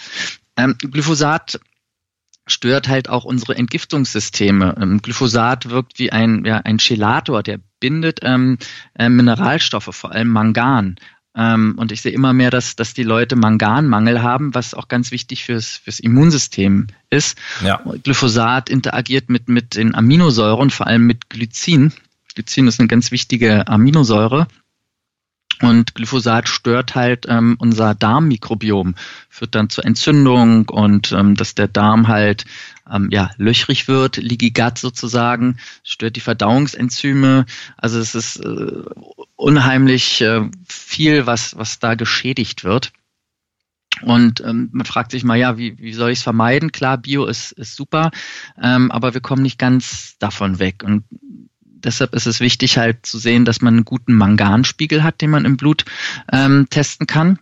Ähm, 0.56 0.74
Glyphosat 0.78 1.60
stört 2.48 2.88
halt 2.88 3.08
auch 3.08 3.24
unsere 3.24 3.54
Entgiftungssysteme. 3.54 4.74
Ähm, 4.80 5.00
Glyphosat 5.00 5.70
wirkt 5.70 6.00
wie 6.00 6.10
ein, 6.10 6.44
ja, 6.44 6.56
ein 6.56 6.78
Chelator, 6.78 7.44
der 7.44 7.60
bindet 7.78 8.18
ähm, 8.22 8.58
äh, 8.98 9.08
Mineralstoffe, 9.08 9.90
vor 9.92 10.10
allem 10.10 10.30
Mangan. 10.30 10.96
Ähm, 11.38 11.74
und 11.76 11.92
ich 11.92 12.02
sehe 12.02 12.12
immer 12.12 12.32
mehr, 12.32 12.50
dass, 12.50 12.74
dass 12.74 12.94
die 12.94 13.04
Leute 13.04 13.36
Manganmangel 13.36 14.22
haben, 14.22 14.54
was 14.54 14.74
auch 14.74 14.88
ganz 14.88 15.12
wichtig 15.12 15.44
fürs, 15.44 15.76
fürs 15.76 16.00
Immunsystem 16.00 16.88
ist. 17.10 17.38
Ja. 17.64 17.80
Glyphosat 18.02 18.68
interagiert 18.68 19.30
mit, 19.30 19.48
mit 19.48 19.76
den 19.76 19.94
Aminosäuren, 19.94 20.70
vor 20.70 20.88
allem 20.88 21.06
mit 21.06 21.30
Glycin. 21.30 21.92
Glycin 22.34 22.66
ist 22.66 22.80
eine 22.80 22.88
ganz 22.88 23.12
wichtige 23.12 23.68
Aminosäure. 23.68 24.48
Und 25.60 25.94
Glyphosat 25.94 26.48
stört 26.48 26.94
halt 26.94 27.26
ähm, 27.28 27.56
unser 27.58 27.94
Darmmikrobiom, 27.94 28.94
führt 29.28 29.54
dann 29.54 29.70
zur 29.70 29.84
Entzündung 29.84 30.68
und 30.68 31.10
ähm, 31.12 31.34
dass 31.34 31.54
der 31.56 31.66
Darm 31.66 32.06
halt 32.06 32.44
ähm, 32.90 33.08
ja, 33.10 33.30
löchrig 33.38 33.88
wird, 33.88 34.18
Gut 34.18 34.78
sozusagen, 34.78 35.58
stört 35.82 36.14
die 36.14 36.20
Verdauungsenzyme. 36.20 37.44
Also 37.76 37.98
es 37.98 38.14
ist 38.14 38.36
äh, 38.36 38.82
unheimlich 39.38 40.20
äh, 40.20 40.50
viel, 40.68 41.26
was, 41.26 41.56
was 41.56 41.78
da 41.78 41.94
geschädigt 41.94 42.64
wird. 42.64 42.92
Und 44.02 44.40
ähm, 44.40 44.68
man 44.72 44.84
fragt 44.84 45.12
sich 45.12 45.24
mal, 45.24 45.38
ja, 45.38 45.56
wie, 45.56 45.78
wie 45.78 45.92
soll 45.92 46.10
ich 46.10 46.18
es 46.18 46.24
vermeiden? 46.24 46.72
Klar, 46.72 46.98
Bio 46.98 47.24
ist, 47.24 47.52
ist 47.52 47.74
super, 47.74 48.10
ähm, 48.60 48.90
aber 48.90 49.14
wir 49.14 49.20
kommen 49.20 49.42
nicht 49.42 49.58
ganz 49.58 50.16
davon 50.18 50.58
weg. 50.58 50.82
Und 50.84 51.04
deshalb 51.60 52.14
ist 52.14 52.26
es 52.26 52.40
wichtig 52.40 52.78
halt 52.78 53.06
zu 53.06 53.18
sehen, 53.18 53.44
dass 53.44 53.60
man 53.60 53.74
einen 53.74 53.84
guten 53.84 54.14
Manganspiegel 54.14 55.02
hat, 55.02 55.20
den 55.20 55.30
man 55.30 55.44
im 55.44 55.56
Blut 55.56 55.84
ähm, 56.32 56.66
testen 56.68 57.06
kann. 57.06 57.38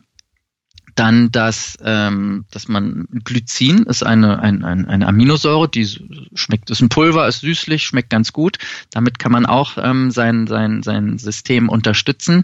Dann, 0.97 1.31
dass, 1.31 1.79
ähm, 1.85 2.47
dass 2.51 2.69
man 2.69 3.07
Glycin 3.25 3.85
ist 3.85 4.03
eine, 4.03 4.41
ein, 4.41 4.65
ein, 4.65 4.87
eine 4.87 5.07
Aminosäure, 5.07 5.69
die 5.69 5.87
schmeckt, 6.35 6.71
ist 6.71 6.81
ein 6.81 6.89
Pulver, 6.89 7.29
ist 7.29 7.41
süßlich, 7.41 7.85
schmeckt 7.85 8.11
ganz 8.11 8.33
gut. 8.33 8.59
Damit 8.91 9.19
kann 9.19 9.31
man 9.31 9.47
auch 9.47 9.79
ähm, 9.79 10.11
sein, 10.11 10.47
sein, 10.47 10.83
sein 10.83 11.19
System 11.19 11.69
unterstützen. 11.69 12.43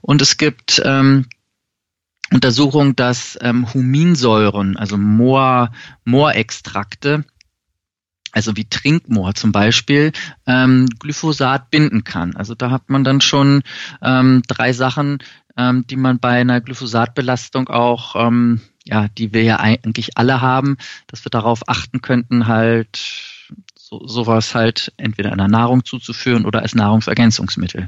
Und 0.00 0.20
es 0.20 0.36
gibt 0.36 0.82
ähm, 0.84 1.26
Untersuchungen, 2.32 2.96
dass 2.96 3.38
ähm, 3.40 3.72
Huminsäuren, 3.72 4.76
also 4.76 4.96
Moor, 4.96 5.70
Moorextrakte, 6.04 7.24
also 8.32 8.56
wie 8.56 8.64
Trinkmoor 8.64 9.34
zum 9.34 9.52
Beispiel, 9.52 10.12
ähm, 10.46 10.88
Glyphosat 10.98 11.70
binden 11.70 12.02
kann. 12.02 12.34
Also 12.34 12.54
da 12.54 12.70
hat 12.70 12.88
man 12.88 13.04
dann 13.04 13.20
schon 13.20 13.62
ähm, 14.00 14.42
drei 14.48 14.72
Sachen, 14.72 15.18
ähm, 15.56 15.86
die 15.86 15.96
man 15.96 16.18
bei 16.18 16.40
einer 16.40 16.60
Glyphosatbelastung 16.60 17.68
auch, 17.68 18.16
ähm, 18.16 18.60
ja, 18.84 19.08
die 19.08 19.32
wir 19.32 19.42
ja 19.42 19.60
eigentlich 19.60 20.16
alle 20.16 20.40
haben, 20.40 20.76
dass 21.06 21.24
wir 21.24 21.30
darauf 21.30 21.68
achten 21.68 22.00
könnten, 22.00 22.46
halt 22.46 22.98
so, 23.76 24.06
sowas 24.06 24.54
halt 24.54 24.92
entweder 24.96 25.32
in 25.32 25.38
der 25.38 25.48
Nahrung 25.48 25.84
zuzuführen 25.84 26.46
oder 26.46 26.62
als 26.62 26.74
Nahrungsergänzungsmittel. 26.74 27.86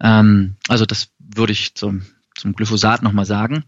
Ähm, 0.00 0.56
also 0.68 0.86
das 0.86 1.10
würde 1.18 1.52
ich 1.52 1.74
zum 1.74 2.02
zum 2.36 2.54
Glyphosat 2.54 3.02
nochmal 3.02 3.24
sagen. 3.24 3.64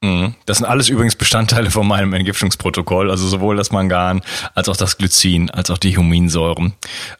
Mhm. 0.00 0.34
Das 0.46 0.58
sind 0.58 0.66
alles 0.66 0.88
übrigens 0.88 1.16
Bestandteile 1.16 1.70
von 1.70 1.86
meinem 1.86 2.12
Entgiftungsprotokoll, 2.12 3.10
also 3.10 3.26
sowohl 3.26 3.56
das 3.56 3.70
Mangan 3.70 4.22
als 4.54 4.68
auch 4.68 4.76
das 4.76 4.98
Glycin, 4.98 5.50
als 5.50 5.70
auch 5.70 5.78
die 5.78 5.96
Huminsäuren. 5.96 6.74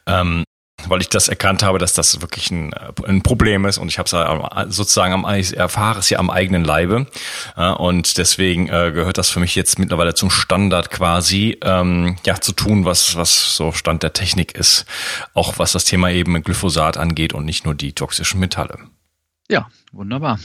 Ähm, 0.05 0.43
weil 0.87 1.01
ich 1.01 1.09
das 1.09 1.27
erkannt 1.27 1.63
habe, 1.63 1.77
dass 1.79 1.93
das 1.93 2.21
wirklich 2.21 2.51
ein, 2.51 2.73
ein 3.05 3.21
Problem 3.21 3.65
ist 3.65 3.77
und 3.77 3.87
ich 3.89 3.99
habe 3.99 4.05
es 4.07 4.75
sozusagen 4.75 5.13
am, 5.13 5.35
ich 5.35 5.55
erfahre 5.55 5.99
es 5.99 6.09
ja 6.09 6.19
am 6.19 6.29
eigenen 6.29 6.63
Leibe 6.63 7.07
und 7.77 8.17
deswegen 8.17 8.67
äh, 8.69 8.91
gehört 8.93 9.17
das 9.17 9.29
für 9.29 9.39
mich 9.39 9.55
jetzt 9.55 9.79
mittlerweile 9.79 10.13
zum 10.13 10.29
Standard 10.29 10.91
quasi, 10.91 11.57
ähm, 11.63 12.17
ja 12.25 12.39
zu 12.39 12.53
tun, 12.53 12.85
was 12.85 13.15
was 13.15 13.55
so 13.55 13.71
Stand 13.71 14.03
der 14.03 14.13
Technik 14.13 14.53
ist, 14.53 14.85
auch 15.33 15.59
was 15.59 15.71
das 15.71 15.85
Thema 15.85 16.09
eben 16.11 16.41
Glyphosat 16.41 16.97
angeht 16.97 17.33
und 17.33 17.45
nicht 17.45 17.65
nur 17.65 17.75
die 17.75 17.93
toxischen 17.93 18.39
Metalle. 18.39 18.77
Ja, 19.49 19.67
wunderbar. 19.91 20.39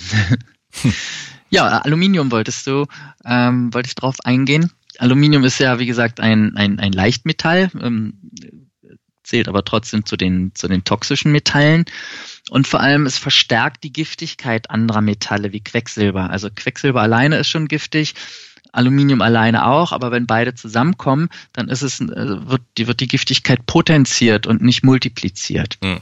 ja, 1.51 1.79
Aluminium 1.79 2.31
wolltest 2.33 2.67
du, 2.67 2.87
ähm, 3.25 3.73
wollte 3.73 3.89
ich 3.89 3.95
drauf 3.95 4.17
eingehen. 4.25 4.73
Aluminium 4.99 5.45
ist 5.45 5.59
ja, 5.59 5.79
wie 5.79 5.87
gesagt, 5.87 6.21
ein, 6.21 6.57
ein, 6.57 6.79
ein 6.79 6.93
Leichtmetall, 6.93 7.71
ähm, 7.81 8.15
zählt 9.25 9.49
aber 9.49 9.65
trotzdem 9.65 10.07
zu 10.07 10.17
den, 10.17 10.53
zu 10.55 10.69
den 10.69 10.85
toxischen 10.85 11.33
Metallen. 11.33 11.87
Und 12.51 12.69
vor 12.69 12.81
allem, 12.81 13.07
es 13.07 13.19
verstärkt 13.19 13.83
die 13.83 13.93
Giftigkeit 13.93 14.71
anderer 14.71 15.01
Metalle 15.01 15.53
wie 15.53 15.61
Quecksilber. 15.61 16.31
Also 16.31 16.49
Quecksilber 16.55 17.03
alleine 17.03 17.39
ist 17.39 17.49
schon 17.49 17.67
giftig. 17.67 18.15
Aluminium 18.73 19.23
alleine 19.23 19.67
auch, 19.67 19.93
aber 19.93 20.11
wenn 20.11 20.27
beide 20.27 20.55
zusammenkommen, 20.55 21.29
dann 21.53 21.69
ist 21.69 21.83
es, 21.83 22.01
äh, 22.01 22.07
wird, 22.07 22.63
die, 22.77 22.87
wird 22.87 23.01
die 23.01 23.09
Giftigkeit 23.09 23.67
potenziert 23.67 24.47
und 24.47 24.63
nicht 24.63 24.83
multipliziert. 24.83 25.79
Hm. 25.83 26.01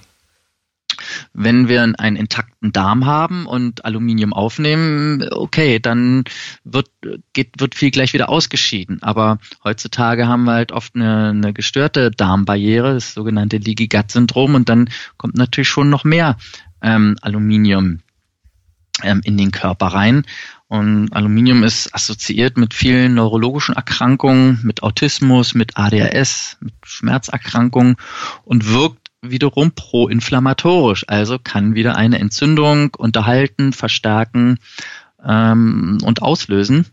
Wenn 1.32 1.68
wir 1.68 1.82
einen 1.82 2.16
intakten 2.16 2.72
Darm 2.72 3.06
haben 3.06 3.46
und 3.46 3.84
Aluminium 3.84 4.32
aufnehmen, 4.32 5.26
okay, 5.32 5.78
dann 5.78 6.24
wird, 6.64 6.90
geht, 7.32 7.60
wird 7.60 7.74
viel 7.74 7.90
gleich 7.90 8.12
wieder 8.12 8.28
ausgeschieden. 8.28 9.02
Aber 9.02 9.38
heutzutage 9.64 10.26
haben 10.26 10.44
wir 10.44 10.52
halt 10.52 10.72
oft 10.72 10.94
eine, 10.94 11.30
eine 11.30 11.52
gestörte 11.52 12.10
Darmbarriere, 12.10 12.94
das 12.94 13.14
sogenannte 13.14 13.58
Leaky 13.58 13.88
Gut 13.88 14.10
Syndrom, 14.10 14.54
und 14.54 14.68
dann 14.68 14.90
kommt 15.16 15.36
natürlich 15.36 15.68
schon 15.68 15.90
noch 15.90 16.04
mehr 16.04 16.36
ähm, 16.82 17.16
Aluminium 17.22 18.00
ähm, 19.02 19.20
in 19.24 19.36
den 19.36 19.50
Körper 19.50 19.86
rein. 19.86 20.24
Und 20.68 21.12
Aluminium 21.12 21.64
ist 21.64 21.94
assoziiert 21.94 22.56
mit 22.56 22.72
vielen 22.72 23.12
neurologischen 23.14 23.74
Erkrankungen, 23.74 24.58
mit 24.62 24.82
Autismus, 24.82 25.54
mit 25.54 25.76
ADHS, 25.76 26.56
mit 26.60 26.72
Schmerzerkrankungen 26.82 27.96
und 28.44 28.72
wirkt 28.72 29.01
wiederum 29.22 29.72
proinflammatorisch, 29.72 31.04
also 31.08 31.38
kann 31.38 31.74
wieder 31.74 31.96
eine 31.96 32.18
Entzündung 32.18 32.94
unterhalten, 32.96 33.72
verstärken 33.72 34.58
ähm, 35.24 35.98
und 36.04 36.22
auslösen. 36.22 36.86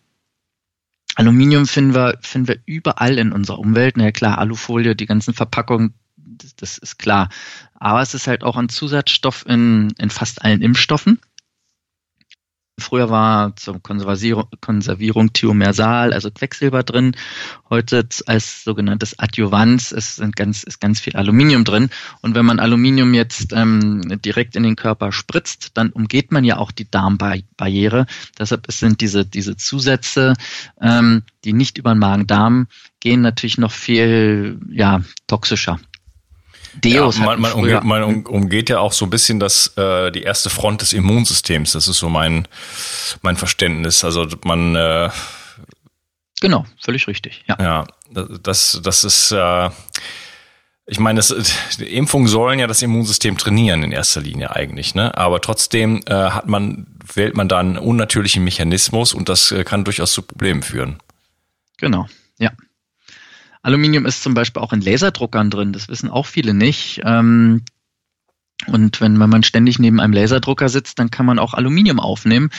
Aluminium 1.16 1.66
finden 1.66 1.96
wir, 1.96 2.18
finden 2.22 2.48
wir 2.48 2.60
überall 2.66 3.18
in 3.18 3.34
unserer 3.34 3.60
Umwelt. 3.60 3.98
Na 3.98 4.06
ja, 4.06 4.12
klar, 4.12 4.38
Alufolie, 4.38 4.96
die 4.96 5.08
ganzen 5.08 5.34
Verpackungen, 5.34 5.94
das, 6.16 6.56
das 6.56 6.78
ist 6.78 6.98
klar. 7.00 7.30
Aber 7.74 8.02
es 8.02 8.14
ist 8.14 8.28
halt 8.28 8.44
auch 8.44 8.56
ein 8.56 8.70
Zusatzstoff 8.70 9.46
in, 9.48 9.94
in 9.98 10.12
fast 10.12 10.44
allen 10.46 10.62
Impfstoffen. 10.62 11.20
Früher 12.80 13.10
war 13.10 13.56
zur 13.56 13.82
Konservierung, 13.82 14.46
Konservierung 14.62 15.34
Thiomersal, 15.34 16.14
also 16.14 16.32
Quecksilber 16.32 16.84
drin. 16.84 17.16
Heute 17.70 18.08
als 18.26 18.64
sogenanntes 18.64 19.18
Adjuvans 19.20 19.92
ist 19.92 20.22
ganz, 20.36 20.64
ist 20.64 20.82
ganz 20.82 21.00
viel 21.00 21.16
Aluminium 21.16 21.64
drin. 21.64 21.90
Und 22.22 22.36
wenn 22.36 22.46
man 22.46 22.60
Aluminium 22.60 23.14
jetzt 23.14 23.54
ähm, 23.54 24.02
direkt 24.24 24.56
in 24.56 24.64
den 24.64 24.76
Körper 24.76 25.12
spritzt, 25.12 25.72
dann 25.76 25.90
umgeht 25.90 26.32
man 26.32 26.44
ja 26.44 26.58
auch 26.58 26.72
die 26.72 26.90
Darmbarriere. 26.90 28.06
Deshalb 28.38 28.72
sind 28.72 29.02
diese, 29.02 29.26
diese 29.26 29.58
Zusätze, 29.58 30.34
ähm, 30.82 31.24
die 31.44 31.54
nicht 31.54 31.78
über 31.78 31.94
den 31.94 32.00
Magen-Darm 32.00 32.68
gehen, 33.00 33.22
natürlich 33.22 33.58
noch 33.58 33.72
viel 33.72 34.60
ja, 34.70 35.02
toxischer. 35.28 35.80
Deos 36.74 37.18
ja, 37.18 37.26
man, 37.26 37.42
man, 37.42 37.52
umgeht, 37.54 37.84
man 37.84 38.26
umgeht 38.26 38.70
ja 38.70 38.80
auch 38.80 38.94
so 38.94 39.06
ein 39.06 39.10
bisschen 39.10 39.40
das, 39.40 39.76
äh, 39.78 40.12
die 40.12 40.24
erste 40.24 40.50
Front 40.50 40.82
des 40.82 40.94
Immunsystems. 40.94 41.74
Das 41.74 41.88
ist 41.88 41.98
so 41.98 42.10
mein, 42.10 42.48
mein 43.22 43.36
Verständnis. 43.36 44.04
Also 44.04 44.28
man 44.44 44.76
äh, 44.76 45.10
Genau, 46.42 46.66
völlig 46.80 47.08
richtig. 47.08 47.44
Ja, 47.48 47.58
ja 47.60 47.88
das, 48.42 48.80
das 48.82 49.04
ist 49.04 49.32
äh, 49.32 49.70
ich 50.92 51.00
meine, 51.00 51.18
das, 51.18 51.36
die 51.78 51.96
Impfungen 51.96 52.28
sollen 52.28 52.58
ja 52.58 52.66
das 52.66 52.82
Immunsystem 52.82 53.38
trainieren 53.38 53.84
in 53.84 53.92
erster 53.92 54.22
Linie 54.22 54.56
eigentlich, 54.56 54.96
ne? 54.96 55.16
Aber 55.16 55.40
trotzdem 55.40 56.02
äh, 56.08 56.14
hat 56.14 56.48
man, 56.48 56.88
wählt 57.14 57.38
man 57.38 57.48
da 57.48 57.60
einen 57.60 57.78
unnatürlichen 57.78 58.44
Mechanismus 58.44 59.14
und 59.14 59.30
das 59.30 59.52
äh, 59.52 59.64
kann 59.64 59.84
durchaus 59.84 60.14
zu 60.14 60.24
Problemen 60.24 60.64
führen. 60.64 60.98
Genau, 61.78 62.08
ja. 62.40 62.52
Aluminium 63.62 64.06
ist 64.06 64.24
zum 64.24 64.34
Beispiel 64.34 64.62
auch 64.62 64.74
in 64.74 64.82
Laserdruckern 64.82 65.50
drin, 65.50 65.74
das 65.74 65.90
wissen 65.90 66.10
auch 66.10 66.26
viele 66.26 66.54
nicht. 66.54 67.02
Ähm, 67.04 67.64
und 68.68 69.00
wenn 69.00 69.16
man 69.16 69.44
ständig 69.44 69.80
neben 69.80 70.02
einem 70.02 70.12
Laserdrucker 70.12 70.68
sitzt, 70.68 71.00
dann 71.00 71.10
kann 71.10 71.26
man 71.26 71.40
auch 71.40 71.54
Aluminium 71.54 72.00
aufnehmen. 72.00 72.50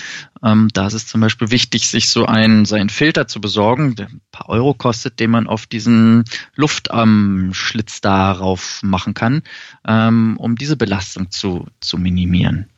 Ähm, 0.42 0.68
da 0.72 0.86
ist 0.86 0.94
es 0.94 1.06
zum 1.06 1.20
Beispiel 1.20 1.50
wichtig, 1.50 1.88
sich 1.88 2.08
so 2.08 2.24
einen, 2.24 2.64
seinen 2.64 2.88
Filter 2.88 3.26
zu 3.26 3.40
besorgen, 3.40 3.96
der 3.96 4.06
ein 4.06 4.22
paar 4.32 4.48
Euro 4.48 4.72
kostet, 4.72 5.20
den 5.20 5.30
man 5.30 5.46
auf 5.46 5.66
diesen 5.66 6.24
Luftschlitz 6.54 7.96
ähm, 7.96 8.00
darauf 8.02 8.80
machen 8.82 9.12
kann, 9.12 9.42
ähm, 9.86 10.36
um 10.38 10.56
diese 10.56 10.76
Belastung 10.76 11.30
zu, 11.30 11.66
zu 11.80 11.98
minimieren. 11.98 12.70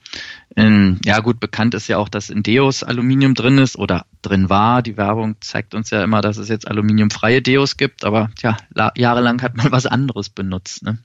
In, 0.54 1.00
ja 1.04 1.20
gut, 1.20 1.40
bekannt 1.40 1.74
ist 1.74 1.88
ja 1.88 1.98
auch, 1.98 2.08
dass 2.08 2.28
in 2.28 2.42
Deos 2.42 2.82
Aluminium 2.82 3.34
drin 3.34 3.58
ist 3.58 3.76
oder 3.76 4.04
drin 4.20 4.50
war. 4.50 4.82
Die 4.82 4.96
Werbung 4.96 5.36
zeigt 5.40 5.74
uns 5.74 5.90
ja 5.90 6.04
immer, 6.04 6.20
dass 6.20 6.36
es 6.36 6.48
jetzt 6.48 6.68
aluminiumfreie 6.68 7.40
Deos 7.40 7.76
gibt, 7.76 8.04
aber 8.04 8.30
tja, 8.36 8.56
jahrelang 8.96 9.40
hat 9.42 9.56
man 9.56 9.72
was 9.72 9.86
anderes 9.86 10.28
benutzt. 10.28 10.82
Ne? 10.82 10.98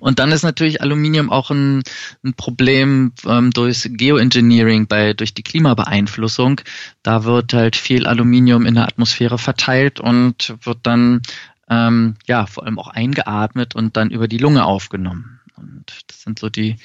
Und 0.00 0.18
dann 0.18 0.32
ist 0.32 0.42
natürlich 0.42 0.82
Aluminium 0.82 1.30
auch 1.30 1.50
ein, 1.50 1.82
ein 2.24 2.34
Problem 2.34 3.12
ähm, 3.26 3.50
durch 3.50 3.88
Geoengineering, 3.90 4.86
bei, 4.86 5.12
durch 5.12 5.34
die 5.34 5.42
Klimabeeinflussung. 5.42 6.60
Da 7.02 7.24
wird 7.24 7.52
halt 7.52 7.76
viel 7.76 8.06
Aluminium 8.06 8.66
in 8.66 8.74
der 8.74 8.84
Atmosphäre 8.84 9.38
verteilt 9.38 10.00
und 10.00 10.54
wird 10.62 10.78
dann 10.82 11.22
ähm, 11.68 12.16
ja 12.26 12.46
vor 12.46 12.64
allem 12.64 12.78
auch 12.78 12.88
eingeatmet 12.88 13.74
und 13.74 13.96
dann 13.96 14.10
über 14.10 14.28
die 14.28 14.38
Lunge 14.38 14.64
aufgenommen. 14.64 15.40
Und 15.56 16.04
das 16.08 16.22
sind 16.22 16.38
so 16.38 16.48
die 16.48 16.76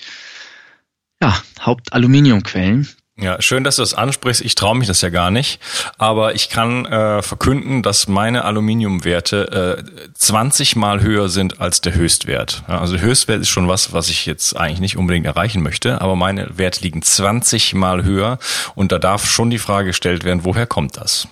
ja, 1.22 1.42
Hauptaluminiumquellen. 1.62 2.88
Ja, 3.20 3.42
schön, 3.42 3.64
dass 3.64 3.78
du 3.78 3.82
das 3.82 3.96
ansprichst. 3.96 4.42
Ich 4.42 4.54
traue 4.54 4.78
mich 4.78 4.88
das 4.88 5.02
ja 5.02 5.10
gar 5.10 5.32
nicht, 5.32 5.60
aber 5.98 6.36
ich 6.36 6.50
kann 6.50 6.86
äh, 6.86 7.24
verkünden, 7.24 7.82
dass 7.82 8.08
meine 8.08 8.46
Aluminiumwerte 8.46 9.84
äh, 9.84 10.12
20 10.14 10.76
mal 10.76 11.02
höher 11.02 11.28
sind 11.28 11.60
als 11.60 11.82
der 11.82 11.96
Höchstwert. 11.96 12.64
Ja, 12.68 12.80
also 12.80 12.94
der 12.94 13.02
Höchstwert 13.02 13.42
ist 13.42 13.50
schon 13.50 13.68
was, 13.68 13.92
was 13.92 14.10
ich 14.10 14.28
jetzt 14.28 14.56
eigentlich 14.56 14.82
nicht 14.82 14.98
unbedingt 14.98 15.26
erreichen 15.26 15.64
möchte, 15.64 16.00
aber 16.00 16.16
meine 16.16 16.60
Werte 16.60 16.82
liegen 16.84 17.02
20 17.02 17.74
mal 17.74 18.04
höher 18.04 18.38
und 18.76 18.92
da 18.92 19.00
darf 19.00 19.26
schon 19.28 19.50
die 19.50 19.58
Frage 19.58 19.88
gestellt 19.88 20.24
werden, 20.24 20.46
woher 20.46 20.68
kommt 20.68 20.98
das? 20.98 21.28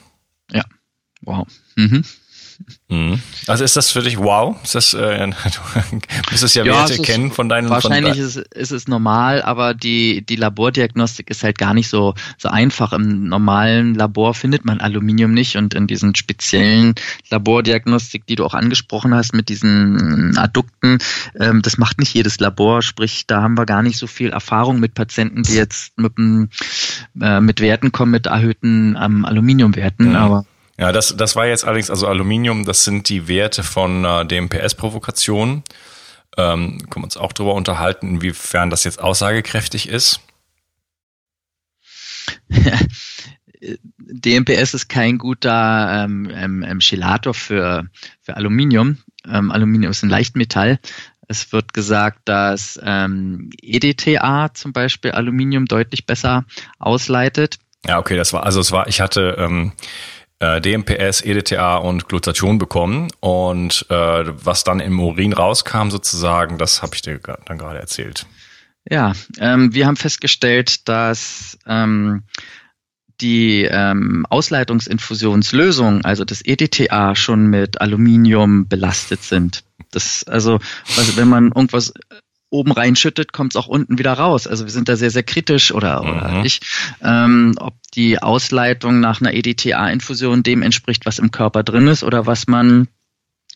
Ja, 0.51 0.63
wow. 1.21 1.45
Mhm. 1.75 2.03
Mhm. 2.89 3.21
Also 3.47 3.63
ist 3.63 3.75
das 3.75 3.91
für 3.91 4.01
dich 4.01 4.17
wow? 4.17 4.55
Ist 4.63 4.75
das, 4.75 4.93
äh, 4.93 5.27
du 5.27 5.99
müsstest 6.31 6.55
ja, 6.55 6.63
ja 6.63 6.73
Werte 6.73 7.01
kennen 7.01 7.31
von 7.31 7.49
deinen 7.49 7.69
Wahrscheinlich 7.69 8.15
von 8.15 8.23
ist, 8.23 8.37
ist 8.37 8.71
es 8.71 8.87
normal, 8.87 9.41
aber 9.41 9.73
die, 9.73 10.25
die 10.25 10.35
Labordiagnostik 10.35 11.29
ist 11.29 11.43
halt 11.43 11.57
gar 11.57 11.73
nicht 11.73 11.89
so, 11.89 12.13
so 12.37 12.49
einfach. 12.49 12.93
Im 12.93 13.27
normalen 13.27 13.95
Labor 13.95 14.33
findet 14.33 14.65
man 14.65 14.79
Aluminium 14.79 15.33
nicht 15.33 15.57
und 15.57 15.73
in 15.73 15.87
diesen 15.87 16.15
speziellen 16.15 16.95
Labordiagnostik, 17.29 18.25
die 18.27 18.35
du 18.35 18.45
auch 18.45 18.53
angesprochen 18.53 19.13
hast, 19.13 19.33
mit 19.33 19.49
diesen 19.49 20.37
Addukten, 20.37 20.99
ähm, 21.39 21.61
das 21.61 21.77
macht 21.77 21.99
nicht 21.99 22.13
jedes 22.13 22.39
Labor. 22.39 22.81
Sprich, 22.81 23.27
da 23.27 23.41
haben 23.41 23.57
wir 23.57 23.65
gar 23.65 23.83
nicht 23.83 23.97
so 23.97 24.07
viel 24.07 24.29
Erfahrung 24.29 24.79
mit 24.79 24.93
Patienten, 24.93 25.43
die 25.43 25.53
jetzt 25.53 25.97
mit 25.97 26.13
äh, 27.21 27.41
mit 27.41 27.61
Werten 27.61 27.91
kommen, 27.91 28.11
mit 28.11 28.27
erhöhten 28.27 28.97
ähm, 29.01 29.25
Aluminiumwerten. 29.25 30.09
Mhm. 30.09 30.15
Aber 30.15 30.45
ja, 30.77 30.91
das, 30.91 31.15
das 31.15 31.35
war 31.35 31.45
jetzt 31.47 31.63
allerdings, 31.63 31.89
also 31.89 32.07
Aluminium, 32.07 32.65
das 32.65 32.83
sind 32.83 33.07
die 33.09 33.27
Werte 33.27 33.63
von 33.63 34.03
äh, 34.03 34.25
DMPS-Provokationen. 34.25 35.63
Ähm, 36.38 36.79
können 36.89 37.03
wir 37.03 37.05
uns 37.05 37.17
auch 37.17 37.31
darüber 37.31 37.53
unterhalten, 37.53 38.09
inwiefern 38.09 38.69
das 38.69 38.83
jetzt 38.83 38.99
aussagekräftig 38.99 39.88
ist. 39.88 40.19
DMPS 43.97 44.73
ist 44.73 44.89
kein 44.89 45.17
guter 45.17 46.03
ähm, 46.03 46.29
ähm, 46.63 46.79
Chelator 46.79 47.33
für, 47.33 47.85
für 48.21 48.35
Aluminium. 48.35 48.97
Ähm, 49.27 49.51
Aluminium 49.51 49.91
ist 49.91 50.03
ein 50.03 50.09
Leichtmetall. 50.09 50.79
Es 51.27 51.51
wird 51.51 51.73
gesagt, 51.73 52.19
dass 52.25 52.79
ähm, 52.83 53.49
EDTA 53.61 54.53
zum 54.53 54.73
Beispiel 54.73 55.11
Aluminium 55.11 55.65
deutlich 55.65 56.05
besser 56.05 56.45
ausleitet. 56.77 57.57
Ja, 57.88 57.99
okay, 57.99 58.15
das 58.15 58.33
war, 58.33 58.43
also 58.43 58.59
es 58.59 58.71
war, 58.71 58.88
ich 58.88 59.01
hatte 59.01 59.35
ähm, 59.39 59.71
äh, 60.45 60.62
DMPS, 60.62 61.21
EDTA 61.21 61.77
und 61.77 62.08
Glutathion 62.08 62.58
bekommen 62.58 63.08
und 63.19 63.86
äh, 63.89 63.95
was 63.95 64.63
dann 64.63 64.79
im 64.79 64.99
Urin 64.99 65.34
rauskam 65.34 65.89
sozusagen, 65.89 66.58
das 66.58 66.81
habe 66.81 66.95
ich 66.95 67.01
dir 67.01 67.19
dann 67.19 67.58
gerade 67.58 67.79
erzählt. 67.79 68.25
Ja, 68.89 69.13
ähm, 69.39 69.73
wir 69.73 69.88
haben 69.88 69.95
festgestellt, 69.95 70.88
dass 70.88 71.58
ähm, 71.65 72.23
die 73.21 73.63
ähm, 73.63 74.25
Ausleitungsinfusionslösung, 74.29 76.05
also 76.05 76.25
das 76.25 76.45
EDTA, 76.45 77.15
schon 77.15 77.47
mit 77.47 77.81
Aluminium 77.81 78.67
belastet 78.67 79.23
sind. 79.23 79.63
Das, 79.91 80.23
also, 80.25 80.60
also 80.97 81.17
wenn 81.17 81.29
man 81.29 81.45
irgendwas 81.45 81.93
oben 82.55 82.71
reinschüttet, 82.71 83.33
kommt 83.33 83.53
es 83.53 83.55
auch 83.55 83.67
unten 83.67 83.97
wieder 83.99 84.13
raus. 84.13 84.47
Also 84.47 84.65
wir 84.65 84.71
sind 84.71 84.89
da 84.89 84.95
sehr, 84.95 85.11
sehr 85.11 85.23
kritisch 85.23 85.73
oder, 85.73 86.01
oder 86.01 86.39
mhm. 86.39 86.45
ich, 86.45 86.61
ähm, 87.01 87.55
ob 87.59 87.75
die 87.93 88.21
Ausleitung 88.21 88.99
nach 88.99 89.21
einer 89.21 89.33
EDTA-Infusion 89.33 90.43
dem 90.43 90.61
entspricht, 90.61 91.05
was 91.05 91.19
im 91.19 91.31
Körper 91.31 91.63
drin 91.63 91.87
ist 91.87 92.03
oder 92.03 92.25
was 92.25 92.47
man 92.47 92.87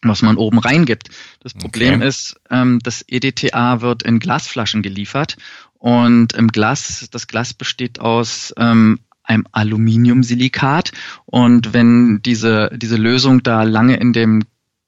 was 0.01 0.21
man 0.21 0.37
oben 0.37 0.59
reingibt. 0.59 1.09
Das 1.41 1.53
Problem 1.53 1.95
okay. 1.95 2.07
ist, 2.07 2.39
ähm, 2.49 2.79
das 2.81 3.03
EDTA 3.05 3.81
wird 3.81 4.01
in 4.03 4.19
Glasflaschen 4.19 4.81
geliefert 4.81 5.35
und 5.77 6.31
im 6.33 6.47
Glas, 6.47 7.09
das 7.11 7.27
Glas 7.27 7.53
besteht 7.53 7.99
aus 7.99 8.53
ähm, 8.57 8.99
einem 9.23 9.45
Aluminiumsilikat 9.51 10.91
und 11.25 11.73
wenn 11.73 12.21
diese, 12.21 12.71
diese 12.75 12.95
Lösung 12.95 13.43
da 13.43 13.63
lange 13.63 13.97
in 13.97 14.13
dem, 14.13 14.43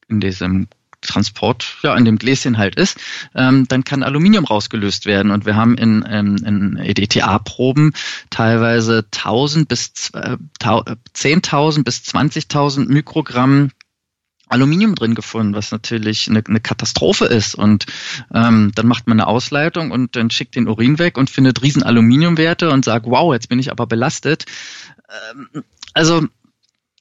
in 0.07 0.19
diesem 0.19 0.67
Transport 1.01 1.77
ja 1.83 1.95
in 1.95 2.05
dem 2.05 2.17
Gläschen 2.17 2.57
halt 2.57 2.75
ist, 2.75 2.99
ähm, 3.35 3.67
dann 3.67 3.83
kann 3.83 4.03
Aluminium 4.03 4.45
rausgelöst 4.45 5.05
werden. 5.05 5.31
Und 5.31 5.45
wir 5.45 5.55
haben 5.55 5.77
in, 5.77 6.01
in, 6.03 6.37
in 6.37 6.77
EDTA-Proben 6.77 7.93
teilweise 8.29 9.05
1000 9.11 9.67
bis 9.67 10.11
äh, 10.13 10.37
10.000 10.59 11.83
bis 11.83 11.97
20.000 11.97 12.87
Mikrogramm 12.87 13.71
Aluminium 14.51 14.95
drin 14.95 15.15
gefunden, 15.15 15.53
was 15.53 15.71
natürlich 15.71 16.29
eine, 16.29 16.43
eine 16.45 16.59
Katastrophe 16.59 17.25
ist. 17.25 17.55
Und 17.55 17.85
ähm, 18.33 18.71
dann 18.75 18.87
macht 18.87 19.07
man 19.07 19.19
eine 19.19 19.27
Ausleitung 19.27 19.91
und 19.91 20.15
dann 20.15 20.29
schickt 20.29 20.55
den 20.55 20.67
Urin 20.67 20.99
weg 20.99 21.17
und 21.17 21.29
findet 21.29 21.61
riesen 21.61 21.83
Aluminiumwerte 21.83 22.69
und 22.69 22.85
sagt, 22.85 23.05
wow, 23.05 23.33
jetzt 23.33 23.49
bin 23.49 23.59
ich 23.59 23.71
aber 23.71 23.87
belastet. 23.87 24.45
Ähm, 25.31 25.63
also 25.93 26.27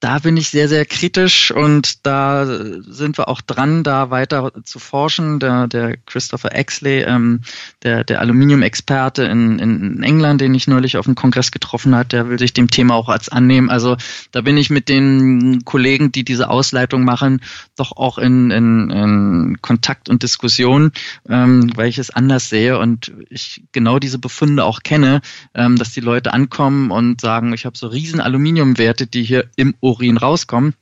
da 0.00 0.18
bin 0.18 0.38
ich 0.38 0.48
sehr, 0.48 0.66
sehr 0.66 0.86
kritisch 0.86 1.50
und 1.50 2.06
da 2.06 2.46
sind 2.46 3.18
wir 3.18 3.28
auch 3.28 3.42
dran, 3.42 3.82
da 3.82 4.10
weiter 4.10 4.50
zu 4.64 4.78
forschen. 4.78 5.38
Der, 5.40 5.68
der 5.68 5.98
Christopher 5.98 6.54
Exley, 6.54 7.02
ähm, 7.02 7.42
der, 7.82 8.04
der 8.04 8.20
Aluminium-Experte 8.20 9.24
in, 9.24 9.58
in 9.58 10.02
England, 10.02 10.40
den 10.40 10.54
ich 10.54 10.66
neulich 10.66 10.96
auf 10.96 11.04
dem 11.04 11.16
Kongress 11.16 11.52
getroffen 11.52 11.94
hat, 11.94 12.12
der 12.12 12.30
will 12.30 12.38
sich 12.38 12.54
dem 12.54 12.70
Thema 12.70 12.94
auch 12.94 13.10
als 13.10 13.28
annehmen. 13.28 13.68
Also 13.68 13.98
da 14.32 14.40
bin 14.40 14.56
ich 14.56 14.70
mit 14.70 14.88
den 14.88 15.66
Kollegen, 15.66 16.12
die 16.12 16.24
diese 16.24 16.48
Ausleitung 16.48 17.04
machen, 17.04 17.42
doch 17.76 17.94
auch 17.94 18.16
in, 18.16 18.50
in, 18.50 18.90
in 18.90 19.58
Kontakt 19.60 20.08
und 20.08 20.22
Diskussion, 20.22 20.92
ähm, 21.28 21.72
weil 21.76 21.88
ich 21.88 21.98
es 21.98 22.08
anders 22.08 22.48
sehe 22.48 22.78
und 22.78 23.12
ich 23.28 23.64
genau 23.72 23.98
diese 23.98 24.18
Befunde 24.18 24.64
auch 24.64 24.82
kenne, 24.82 25.20
ähm, 25.54 25.76
dass 25.76 25.92
die 25.92 26.00
Leute 26.00 26.32
ankommen 26.32 26.90
und 26.90 27.20
sagen, 27.20 27.52
ich 27.52 27.66
habe 27.66 27.76
so 27.76 27.86
riesen 27.88 28.20
Aluminiumwerte, 28.20 29.06
die 29.06 29.24
hier 29.24 29.44
im 29.56 29.74
Urin 29.90 30.16
rauskommen. 30.16 30.74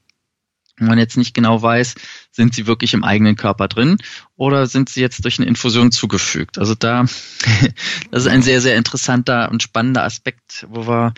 Und 0.81 0.87
man 0.87 0.99
jetzt 0.99 1.17
nicht 1.17 1.35
genau 1.35 1.61
weiß, 1.61 1.97
sind 2.31 2.55
sie 2.55 2.69
wirklich 2.69 2.95
im 2.95 3.03
eigenen 3.03 3.35
Körper 3.35 3.67
drin 3.67 3.99
oder 4.37 4.67
sind 4.67 4.89
sie 4.89 5.01
jetzt 5.01 5.25
durch 5.25 5.39
eine 5.39 5.49
Infusion 5.49 5.91
zugefügt. 5.91 6.59
Also 6.59 6.77
da, 6.77 7.03
das 8.13 8.23
ist 8.23 8.29
ein 8.29 8.43
sehr, 8.43 8.61
sehr 8.61 8.77
interessanter 8.77 9.51
und 9.51 9.63
spannender 9.63 10.05
Aspekt, 10.05 10.67
wo 10.71 10.87
wir 10.87 11.15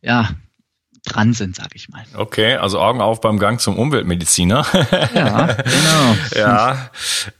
ja 0.00 0.30
dran 1.04 1.32
sind, 1.34 1.56
sage 1.56 1.70
ich 1.74 1.88
mal. 1.88 2.04
Okay, 2.14 2.54
also 2.54 2.80
Augen 2.80 3.00
auf 3.00 3.20
beim 3.20 3.38
Gang 3.38 3.60
zum 3.60 3.76
Umweltmediziner. 3.76 4.66
ja, 5.14 5.46
genau. 5.46 6.16
ja, 6.34 6.90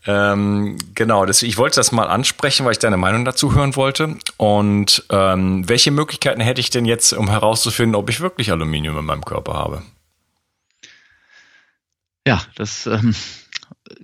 ähm, 0.07 0.77
genau. 0.94 1.24
Das, 1.24 1.42
ich 1.42 1.57
wollte 1.57 1.77
das 1.77 1.92
mal 1.92 2.07
ansprechen, 2.07 2.64
weil 2.66 2.72
ich 2.72 2.79
deine 2.79 2.96
Meinung 2.96 3.24
dazu 3.24 3.55
hören 3.55 3.74
wollte. 3.77 4.16
Und 4.37 5.05
ähm, 5.11 5.68
welche 5.68 5.90
Möglichkeiten 5.90 6.40
hätte 6.40 6.61
ich 6.61 6.70
denn 6.70 6.85
jetzt, 6.85 7.12
um 7.12 7.31
herauszufinden, 7.31 7.94
ob 7.94 8.11
ich 8.11 8.20
wirklich 8.20 8.50
Aluminium 8.50 8.98
in 8.98 9.05
meinem 9.05 9.24
Körper 9.24 9.55
habe? 9.55 9.83
Ja, 12.27 12.42
das 12.57 12.87
ähm, 12.87 13.14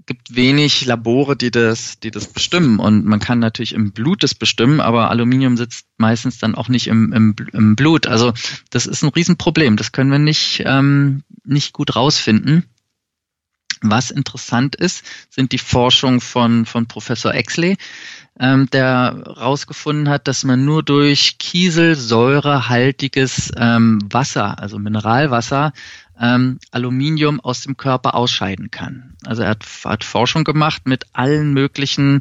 gibt 0.07 0.35
wenig 0.35 0.85
Labore, 0.87 1.37
die 1.37 1.51
das, 1.51 2.01
die 2.01 2.11
das 2.11 2.27
bestimmen. 2.27 2.79
Und 2.79 3.05
man 3.05 3.21
kann 3.21 3.39
natürlich 3.39 3.75
im 3.75 3.93
Blut 3.93 4.23
das 4.23 4.35
bestimmen, 4.35 4.81
aber 4.81 5.11
Aluminium 5.11 5.57
sitzt 5.57 5.87
meistens 5.97 6.39
dann 6.39 6.55
auch 6.55 6.69
nicht 6.69 6.87
im, 6.87 7.13
im, 7.13 7.35
im 7.53 7.77
Blut. 7.77 8.07
Also 8.07 8.33
das 8.71 8.87
ist 8.87 9.03
ein 9.03 9.11
Riesenproblem. 9.11 9.77
Das 9.77 9.93
können 9.93 10.11
wir 10.11 10.19
nicht, 10.19 10.63
ähm, 10.67 11.23
nicht 11.45 11.73
gut 11.73 11.97
rausfinden. 11.97 12.65
Was 13.83 14.11
interessant 14.11 14.77
ist, 14.77 15.05
sind 15.31 15.53
die 15.53 15.59
Forschungen 15.59 16.21
von, 16.21 16.67
von 16.67 16.87
Professor 16.87 17.33
Exley, 17.33 17.79
ähm, 18.39 18.69
der 18.71 19.23
herausgefunden 19.25 20.11
hat, 20.11 20.29
dass 20.29 20.45
man 20.45 20.67
nur 20.67 20.83
durch 20.83 21.39
kieselsäurehaltiges 21.39 23.53
ähm, 23.57 24.01
Wasser, 24.11 24.59
also 24.59 24.79
Mineralwasser, 24.79 25.73
ähm, 26.21 26.59
Aluminium 26.71 27.41
aus 27.41 27.63
dem 27.63 27.77
Körper 27.77 28.15
ausscheiden 28.15 28.71
kann. 28.71 29.17
Also 29.25 29.43
er 29.43 29.49
hat, 29.51 29.65
hat 29.85 30.05
Forschung 30.05 30.45
gemacht 30.45 30.83
mit 30.85 31.07
allen 31.13 31.53
möglichen 31.55 32.21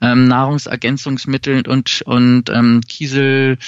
ähm, 0.00 0.26
Nahrungsergänzungsmitteln 0.26 1.66
und, 1.66 2.02
und 2.02 2.50
ähm, 2.50 2.80
Kieselsäure, 2.88 3.58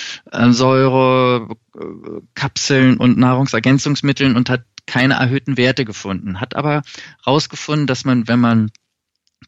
äh, 1.75 2.21
Kapseln 2.35 2.97
und 2.97 3.19
Nahrungsergänzungsmitteln 3.19 4.35
und 4.35 4.49
hat 4.51 4.65
keine 4.87 5.15
erhöhten 5.15 5.57
Werte 5.57 5.85
gefunden. 5.85 6.41
Hat 6.41 6.57
aber 6.57 6.83
herausgefunden, 7.25 7.87
dass 7.87 8.05
man, 8.05 8.29
wenn 8.29 8.41
man 8.41 8.71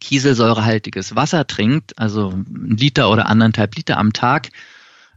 kieselsäurehaltiges 0.01 1.17
Wasser 1.17 1.47
trinkt, 1.47 1.99
also 1.99 2.31
ein 2.31 2.77
Liter 2.77 3.11
oder 3.11 3.27
anderthalb 3.29 3.77
Liter 3.77 3.97
am 3.97 4.13
Tag, 4.13 4.51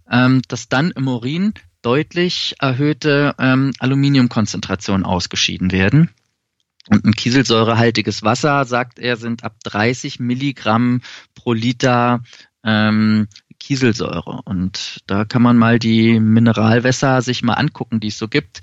ähm, 0.10 0.42
dass 0.48 0.70
dann 0.70 0.92
im 0.92 1.08
Urin 1.08 1.54
deutlich 1.82 2.56
erhöhte 2.60 3.36
ähm, 3.40 3.72
Aluminiumkonzentrationen 3.80 5.06
ausgeschieden 5.06 5.72
werden. 5.72 6.10
Und 6.90 7.06
ein 7.06 7.14
kieselsäurehaltiges 7.14 8.24
Wasser, 8.24 8.66
sagt 8.66 9.00
er, 9.00 9.16
sind 9.16 9.44
ab 9.44 9.56
30 9.64 10.20
Milligramm 10.20 11.02
pro 11.36 11.54
Liter 11.54 12.22
ähm, 12.64 13.28
Kieselsäure. 13.60 14.42
Und 14.46 15.02
da 15.06 15.24
kann 15.26 15.42
man 15.42 15.58
mal 15.58 15.78
die 15.78 16.20
Mineralwässer 16.20 17.22
sich 17.22 17.44
mal 17.44 17.54
angucken, 17.54 18.00
die 18.00 18.08
es 18.08 18.18
so 18.18 18.28
gibt. 18.28 18.62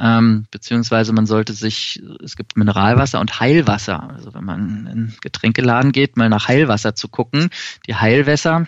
Ähm, 0.00 0.46
beziehungsweise 0.50 1.12
man 1.12 1.26
sollte 1.26 1.52
sich, 1.52 2.02
es 2.24 2.36
gibt 2.36 2.56
Mineralwasser 2.56 3.20
und 3.20 3.38
Heilwasser. 3.40 4.10
Also 4.10 4.32
wenn 4.32 4.44
man 4.44 4.86
in 4.86 5.14
Getränkeladen 5.20 5.92
geht, 5.92 6.16
mal 6.16 6.30
nach 6.30 6.48
Heilwasser 6.48 6.94
zu 6.94 7.08
gucken. 7.08 7.50
Die 7.86 7.94
Heilwässer, 7.94 8.66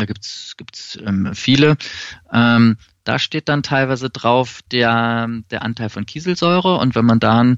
da 0.00 0.06
gibt's 0.06 0.54
gibt's 0.56 0.98
ähm, 1.04 1.30
viele. 1.34 1.76
Ähm, 2.32 2.76
da 3.04 3.18
steht 3.18 3.48
dann 3.48 3.62
teilweise 3.62 4.10
drauf 4.10 4.60
der, 4.70 5.28
der 5.50 5.62
Anteil 5.62 5.90
von 5.90 6.06
Kieselsäure 6.06 6.76
und 6.78 6.94
wenn 6.94 7.04
man 7.04 7.20
dann 7.20 7.56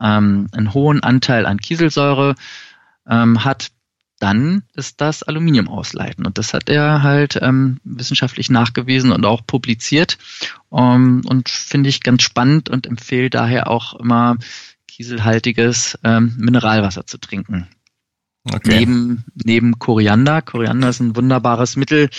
ähm, 0.00 0.48
einen 0.52 0.74
hohen 0.74 1.02
Anteil 1.02 1.46
an 1.46 1.58
Kieselsäure 1.58 2.34
ähm, 3.08 3.44
hat, 3.44 3.70
dann 4.20 4.62
ist 4.74 5.00
das 5.00 5.22
Aluminium 5.22 5.68
ausleiten. 5.68 6.24
Und 6.24 6.38
das 6.38 6.54
hat 6.54 6.68
er 6.68 7.02
halt 7.02 7.38
ähm, 7.42 7.80
wissenschaftlich 7.84 8.48
nachgewiesen 8.48 9.12
und 9.12 9.26
auch 9.26 9.46
publiziert. 9.46 10.18
Um, 10.70 10.80
ähm, 10.80 11.22
und 11.26 11.48
finde 11.48 11.90
ich 11.90 12.02
ganz 12.02 12.22
spannend 12.22 12.68
und 12.68 12.86
empfehle 12.86 13.30
daher 13.30 13.68
auch 13.68 13.94
immer 13.94 14.36
kieselhaltiges 14.88 15.98
ähm, 16.04 16.34
Mineralwasser 16.38 17.06
zu 17.06 17.18
trinken. 17.18 17.68
Okay. 18.52 18.80
Neben, 18.80 19.24
neben 19.34 19.78
Koriander. 19.78 20.42
Koriander 20.42 20.90
ist 20.90 21.00
ein 21.00 21.16
wunderbares 21.16 21.76
Mittel 21.76 22.10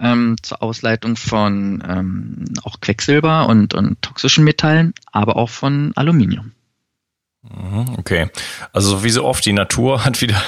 ähm, 0.00 0.36
zur 0.42 0.62
Ausleitung 0.62 1.16
von 1.16 1.82
ähm, 1.86 2.44
auch 2.62 2.80
Quecksilber 2.80 3.48
und, 3.48 3.74
und 3.74 4.00
toxischen 4.00 4.44
Metallen, 4.44 4.94
aber 5.12 5.36
auch 5.36 5.50
von 5.50 5.92
Aluminium. 5.94 6.52
Mhm, 7.42 7.96
okay, 7.98 8.30
also 8.72 9.04
wie 9.04 9.10
so 9.10 9.24
oft, 9.24 9.44
die 9.44 9.52
Natur 9.52 10.04
hat 10.04 10.22
wieder 10.22 10.42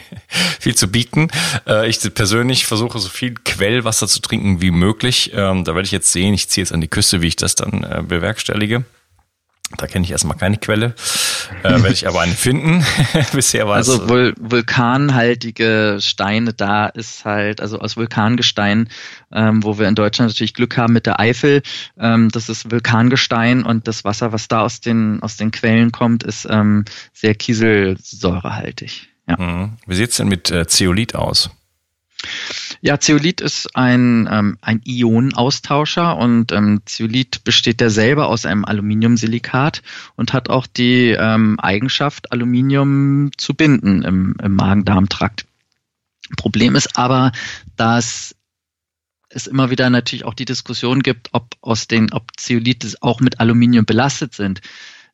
viel 0.58 0.74
zu 0.74 0.88
bieten. 0.88 1.28
Äh, 1.66 1.88
ich 1.88 1.98
persönlich 2.14 2.64
versuche 2.66 2.98
so 2.98 3.10
viel 3.10 3.34
Quellwasser 3.34 4.08
zu 4.08 4.20
trinken 4.20 4.62
wie 4.62 4.70
möglich. 4.70 5.32
Ähm, 5.34 5.64
da 5.64 5.74
werde 5.74 5.84
ich 5.84 5.92
jetzt 5.92 6.12
sehen, 6.12 6.32
ich 6.32 6.48
ziehe 6.48 6.62
jetzt 6.62 6.72
an 6.72 6.80
die 6.80 6.88
Küste, 6.88 7.20
wie 7.20 7.28
ich 7.28 7.36
das 7.36 7.54
dann 7.54 7.84
äh, 7.84 8.02
bewerkstellige. 8.06 8.84
Da 9.76 9.86
kenne 9.86 10.04
ich 10.04 10.10
erstmal 10.10 10.38
keine 10.38 10.56
Quelle, 10.56 10.94
äh, 11.62 11.68
werde 11.68 11.92
ich 11.92 12.08
aber 12.08 12.22
eine 12.22 12.32
finden. 12.32 12.84
Bisher 13.34 13.68
war 13.68 13.76
Also 13.76 14.02
äh, 14.02 14.08
vul 14.08 14.34
vulkanhaltige 14.38 15.98
Steine, 16.00 16.54
da 16.54 16.86
ist 16.86 17.26
halt, 17.26 17.60
also 17.60 17.78
aus 17.78 17.96
Vulkangestein, 17.96 18.88
ähm, 19.30 19.62
wo 19.62 19.78
wir 19.78 19.86
in 19.86 19.94
Deutschland 19.94 20.30
natürlich 20.30 20.54
Glück 20.54 20.78
haben 20.78 20.94
mit 20.94 21.04
der 21.04 21.20
Eifel, 21.20 21.62
ähm, 21.98 22.30
das 22.30 22.48
ist 22.48 22.70
Vulkangestein 22.70 23.62
und 23.62 23.86
das 23.86 24.04
Wasser, 24.04 24.32
was 24.32 24.48
da 24.48 24.62
aus 24.62 24.80
den, 24.80 25.22
aus 25.22 25.36
den 25.36 25.50
Quellen 25.50 25.92
kommt, 25.92 26.22
ist 26.22 26.46
ähm, 26.48 26.86
sehr 27.12 27.34
kieselsäurehaltig. 27.34 29.08
Ja. 29.28 29.36
Mhm. 29.38 29.76
Wie 29.86 29.94
sieht's 29.94 30.16
denn 30.16 30.28
mit 30.28 30.50
äh, 30.50 30.66
Zeolit 30.66 31.14
aus? 31.14 31.50
Ja, 32.80 32.98
Zeolit 32.98 33.40
ist 33.40 33.74
ein, 33.76 34.28
ähm, 34.30 34.58
ein 34.60 34.80
Ionenaustauscher 34.84 36.16
und 36.16 36.52
ähm, 36.52 36.82
Zeolit 36.84 37.44
besteht 37.44 37.80
ja 37.80 37.90
selber 37.90 38.28
aus 38.28 38.46
einem 38.46 38.64
Aluminiumsilikat 38.64 39.82
und 40.16 40.32
hat 40.32 40.48
auch 40.48 40.66
die 40.66 41.10
ähm, 41.10 41.58
Eigenschaft, 41.60 42.32
Aluminium 42.32 43.30
zu 43.36 43.54
binden 43.54 44.02
im, 44.02 44.36
im 44.42 44.54
Magen-Darm-Trakt. 44.54 45.46
Problem 46.36 46.76
ist 46.76 46.96
aber, 46.98 47.32
dass 47.76 48.34
es 49.30 49.46
immer 49.46 49.70
wieder 49.70 49.90
natürlich 49.90 50.24
auch 50.24 50.34
die 50.34 50.44
Diskussion 50.44 51.02
gibt, 51.02 51.30
ob 51.32 51.54
aus 51.60 51.86
den, 51.86 52.12
ob 52.12 52.32
Zeolite 52.36 52.88
auch 53.00 53.20
mit 53.20 53.40
Aluminium 53.40 53.84
belastet 53.84 54.34
sind 54.34 54.60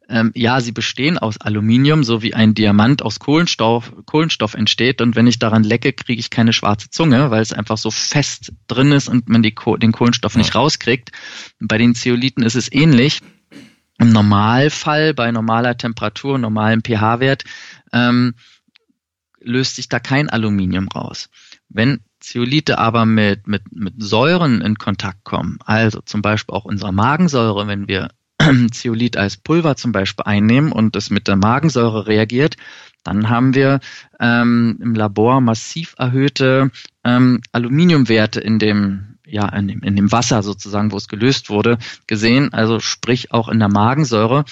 ähm, 0.08 0.32
ja, 0.34 0.60
sie 0.60 0.72
bestehen 0.72 1.18
aus 1.18 1.40
Aluminium, 1.40 2.04
so 2.04 2.22
wie 2.22 2.34
ein 2.34 2.54
Diamant 2.54 3.02
aus 3.02 3.18
Kohlenstoff, 3.18 3.92
Kohlenstoff 4.04 4.54
entsteht. 4.54 5.00
Und 5.00 5.16
wenn 5.16 5.26
ich 5.26 5.38
daran 5.38 5.64
lecke, 5.64 5.92
kriege 5.92 6.20
ich 6.20 6.30
keine 6.30 6.52
schwarze 6.52 6.90
Zunge, 6.90 7.30
weil 7.30 7.42
es 7.42 7.52
einfach 7.52 7.78
so 7.78 7.90
fest 7.90 8.52
drin 8.66 8.92
ist 8.92 9.08
und 9.08 9.28
man 9.28 9.42
die, 9.42 9.54
den 9.78 9.92
Kohlenstoff 9.92 10.36
nicht 10.36 10.54
rauskriegt. 10.54 11.10
Bei 11.60 11.78
den 11.78 11.94
Zeoliten 11.94 12.42
ist 12.42 12.54
es 12.54 12.70
ähnlich. 12.70 13.20
Im 13.98 14.12
Normalfall, 14.12 15.14
bei 15.14 15.30
normaler 15.30 15.76
Temperatur, 15.76 16.38
normalem 16.38 16.82
pH-Wert, 16.82 17.44
ähm, 17.92 18.34
löst 19.40 19.76
sich 19.76 19.88
da 19.88 20.00
kein 20.00 20.28
Aluminium 20.28 20.88
raus. 20.88 21.30
Wenn 21.68 22.00
Zeolite 22.20 22.78
aber 22.78 23.06
mit, 23.06 23.46
mit, 23.46 23.62
mit 23.72 23.94
Säuren 23.98 24.60
in 24.62 24.76
Kontakt 24.76 25.24
kommen, 25.24 25.58
also 25.64 26.00
zum 26.00 26.22
Beispiel 26.22 26.54
auch 26.54 26.64
unsere 26.64 26.92
Magensäure, 26.92 27.66
wenn 27.66 27.86
wir 27.86 28.08
Zeolit 28.72 29.16
als 29.16 29.36
Pulver 29.36 29.76
zum 29.76 29.92
Beispiel 29.92 30.24
einnehmen 30.24 30.72
und 30.72 30.96
es 30.96 31.10
mit 31.10 31.28
der 31.28 31.36
Magensäure 31.36 32.06
reagiert, 32.06 32.56
dann 33.04 33.28
haben 33.28 33.54
wir 33.54 33.80
ähm, 34.18 34.78
im 34.80 34.94
Labor 34.94 35.40
massiv 35.40 35.94
erhöhte 35.98 36.70
ähm, 37.04 37.40
Aluminiumwerte 37.52 38.40
in 38.40 38.58
dem, 38.58 39.18
ja, 39.26 39.48
in 39.50 39.68
dem, 39.68 39.82
in 39.82 39.94
dem 39.94 40.10
Wasser 40.10 40.42
sozusagen, 40.42 40.90
wo 40.90 40.96
es 40.96 41.08
gelöst 41.08 41.50
wurde, 41.50 41.78
gesehen. 42.06 42.52
Also 42.52 42.80
sprich 42.80 43.30
auch 43.32 43.48
in 43.48 43.58
der 43.58 43.68
Magensäure. 43.68 44.44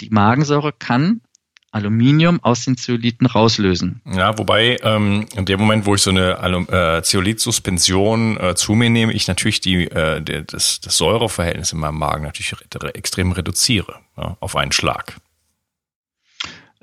Die 0.00 0.10
Magensäure 0.10 0.72
kann 0.72 1.20
Aluminium 1.70 2.42
aus 2.42 2.64
den 2.64 2.76
Zeoliten 2.76 3.26
rauslösen. 3.26 4.00
Ja, 4.10 4.36
wobei 4.38 4.78
ähm, 4.82 5.26
in 5.36 5.44
dem 5.44 5.60
Moment, 5.60 5.84
wo 5.86 5.94
ich 5.94 6.02
so 6.02 6.10
eine 6.10 6.38
äh, 6.70 7.02
Zeolit-Suspension 7.02 8.38
äh, 8.38 8.54
zu 8.54 8.74
mir 8.74 8.88
nehme, 8.88 9.12
ich 9.12 9.28
natürlich 9.28 9.60
die, 9.60 9.84
äh, 9.84 10.22
die, 10.22 10.44
das, 10.46 10.80
das 10.80 10.96
Säureverhältnis 10.96 11.72
in 11.72 11.78
meinem 11.78 11.98
Magen 11.98 12.24
natürlich 12.24 12.54
re 12.54 12.94
extrem 12.94 13.32
reduziere 13.32 14.00
ja, 14.16 14.36
auf 14.40 14.56
einen 14.56 14.72
Schlag. 14.72 15.16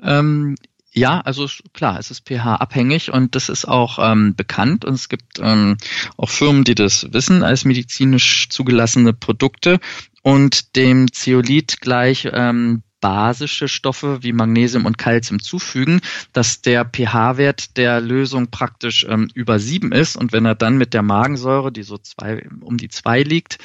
Ähm, 0.02 0.56
ja, 0.92 1.20
also 1.20 1.46
klar, 1.74 1.98
es 1.98 2.10
ist 2.10 2.26
pH-abhängig 2.26 3.12
und 3.12 3.34
das 3.34 3.50
ist 3.50 3.66
auch 3.66 3.98
ähm, 4.00 4.34
bekannt 4.34 4.84
und 4.84 4.94
es 4.94 5.10
gibt 5.10 5.38
ähm, 5.40 5.76
auch 6.16 6.30
Firmen, 6.30 6.64
die 6.64 6.74
das 6.74 7.12
wissen 7.12 7.42
als 7.42 7.66
medizinisch 7.66 8.48
zugelassene 8.48 9.12
Produkte 9.12 9.78
und 10.22 10.74
dem 10.74 11.12
Zeolit 11.12 11.82
gleich 11.82 12.26
ähm, 12.32 12.82
basische 13.06 13.68
Stoffe 13.68 14.24
wie 14.24 14.32
Magnesium 14.32 14.84
und 14.84 14.98
Calcium 14.98 15.40
zufügen, 15.40 16.00
dass 16.32 16.60
der 16.60 16.84
pH-Wert 16.84 17.76
der 17.76 18.00
Lösung 18.00 18.48
praktisch 18.48 19.06
ähm, 19.08 19.28
über 19.32 19.60
sieben 19.60 19.92
ist 19.92 20.16
und 20.16 20.32
wenn 20.32 20.44
er 20.44 20.56
dann 20.56 20.76
mit 20.76 20.92
der 20.92 21.02
Magensäure, 21.02 21.70
die 21.70 21.84
so 21.84 21.98
zwei, 21.98 22.48
um 22.60 22.78
die 22.78 22.88
zwei 22.88 23.22
liegt, 23.22 23.58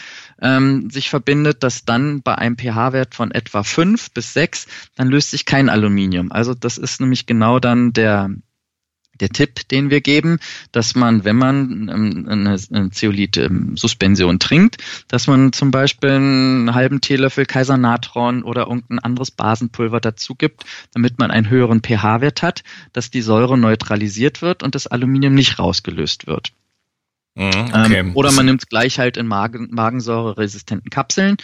ähm, 0.43 0.91
sich 0.91 1.09
verbindet, 1.09 1.63
dass 1.63 1.85
dann 1.85 2.21
bei 2.21 2.35
einem 2.35 2.55
pH-Wert 2.55 3.15
von 3.15 3.31
etwa 3.31 3.63
fünf 3.63 4.11
bis 4.11 4.31
sechs, 4.31 4.67
dann 4.95 5.07
löst 5.07 5.31
sich 5.31 5.45
kein 5.45 5.69
Aluminium. 5.69 6.31
Also 6.31 6.53
das 6.53 6.77
ist 6.77 7.01
nämlich 7.01 7.25
genau 7.25 7.57
dann 7.59 7.93
der 7.93 8.29
der 9.21 9.29
Tipp, 9.29 9.67
den 9.69 9.89
wir 9.89 10.01
geben, 10.01 10.39
dass 10.71 10.95
man, 10.95 11.23
wenn 11.23 11.37
man 11.37 11.89
ähm, 11.89 12.27
eine, 12.27 12.89
Zeolit-Suspension 12.91 14.39
trinkt, 14.39 14.77
dass 15.07 15.27
man 15.27 15.53
zum 15.53 15.71
Beispiel 15.71 16.09
einen 16.09 16.73
halben 16.73 17.01
Teelöffel 17.01 17.45
Kaisernatron 17.45 18.43
oder 18.43 18.67
irgendein 18.67 18.99
anderes 18.99 19.31
Basenpulver 19.31 19.99
dazu 19.99 20.35
gibt, 20.35 20.65
damit 20.93 21.19
man 21.19 21.31
einen 21.31 21.49
höheren 21.49 21.81
pH-Wert 21.81 22.41
hat, 22.41 22.63
dass 22.93 23.11
die 23.11 23.21
Säure 23.21 23.57
neutralisiert 23.57 24.41
wird 24.41 24.63
und 24.63 24.75
das 24.75 24.87
Aluminium 24.87 25.33
nicht 25.33 25.59
rausgelöst 25.59 26.27
wird. 26.27 26.51
Mhm, 27.41 27.73
okay. 27.73 27.99
Ähm, 27.99 28.15
oder 28.15 28.31
man 28.31 28.45
nimmt 28.45 28.61
es 28.61 28.69
gleich 28.69 28.99
halt 28.99 29.17
in 29.17 29.25
Magen, 29.25 29.69
Magensäure-resistenten 29.71 30.91
Kapseln, 30.91 31.37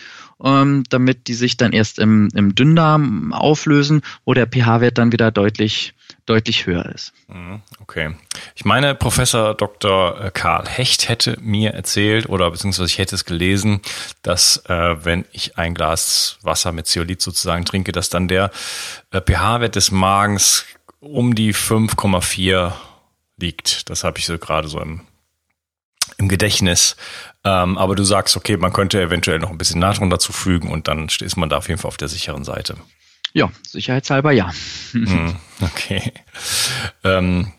ähm, 0.43 0.83
damit 0.89 1.27
die 1.27 1.33
sich 1.33 1.57
dann 1.57 1.73
erst 1.73 1.97
im, 1.97 2.29
im 2.35 2.53
Dünndarm 2.53 3.33
auflösen, 3.33 4.03
wo 4.23 4.35
der 4.35 4.45
pH-Wert 4.45 4.99
dann 4.99 5.11
wieder 5.11 5.31
deutlich 5.31 5.95
deutlich 6.25 6.65
höher 6.65 6.85
ist. 6.85 7.13
Mhm, 7.27 7.61
okay. 7.79 8.13
Ich 8.53 8.63
meine, 8.63 8.95
Professor 8.95 9.55
Dr. 9.55 10.25
Äh, 10.25 10.31
Karl 10.31 10.67
Hecht 10.67 11.09
hätte 11.09 11.37
mir 11.41 11.71
erzählt 11.71 12.29
oder 12.29 12.51
beziehungsweise 12.51 12.87
ich 12.87 12.97
hätte 12.97 13.15
es 13.15 13.25
gelesen, 13.25 13.81
dass 14.21 14.57
äh, 14.67 15.03
wenn 15.03 15.25
ich 15.31 15.57
ein 15.57 15.73
Glas 15.73 16.37
Wasser 16.43 16.73
mit 16.73 16.85
Zeolit 16.85 17.21
sozusagen 17.21 17.65
trinke, 17.65 17.91
dass 17.91 18.09
dann 18.09 18.27
der 18.27 18.51
äh, 19.11 19.21
pH-Wert 19.21 19.75
des 19.75 19.91
Magens 19.91 20.65
um 20.99 21.33
die 21.33 21.53
5,4 21.53 22.73
liegt. 23.37 23.89
Das 23.89 24.03
habe 24.03 24.19
ich 24.19 24.25
so 24.25 24.37
gerade 24.37 24.67
so 24.67 24.79
im, 24.79 25.01
im 26.17 26.27
Gedächtnis. 26.27 26.95
Ähm, 27.43 27.77
aber 27.77 27.95
du 27.95 28.03
sagst, 28.03 28.35
okay, 28.35 28.57
man 28.57 28.73
könnte 28.73 29.01
eventuell 29.01 29.39
noch 29.39 29.51
ein 29.51 29.57
bisschen 29.57 29.79
Natron 29.79 30.09
dazu 30.09 30.33
fügen 30.33 30.69
und 30.69 30.87
dann 30.87 31.07
ist 31.07 31.37
man 31.37 31.49
da 31.49 31.57
auf 31.57 31.67
jeden 31.69 31.79
Fall 31.79 31.89
auf 31.89 31.97
der 31.97 32.07
sicheren 32.07 32.43
Seite. 32.43 32.75
Ja, 33.33 33.51
sicherheitshalber 33.63 34.31
ja. 34.31 34.51
Hm, 34.91 35.35
okay. 35.61 36.13
Ähm, 37.03 37.51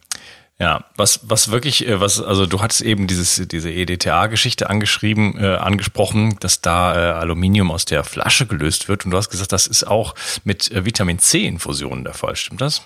ja, 0.59 0.85
was, 0.97 1.21
was 1.23 1.53
wirklich, 1.53 1.87
äh, 1.87 2.01
was, 2.01 2.21
also 2.21 2.47
du 2.47 2.61
hattest 2.61 2.81
eben 2.81 3.07
dieses, 3.07 3.41
diese 3.47 3.71
EDTA-Geschichte 3.71 4.69
angeschrieben, 4.69 5.39
äh, 5.39 5.55
angesprochen, 5.55 6.37
dass 6.41 6.61
da 6.61 6.95
äh, 6.95 7.13
Aluminium 7.13 7.71
aus 7.71 7.85
der 7.85 8.03
Flasche 8.03 8.47
gelöst 8.47 8.89
wird 8.89 9.05
und 9.05 9.13
du 9.13 9.17
hast 9.17 9.31
gesagt, 9.31 9.53
das 9.53 9.69
ist 9.69 9.85
auch 9.85 10.17
mit 10.43 10.73
äh, 10.73 10.85
Vitamin 10.85 11.21
C-Infusionen 11.21 12.03
der 12.03 12.15
Fall, 12.15 12.35
stimmt 12.35 12.61
das? 12.61 12.83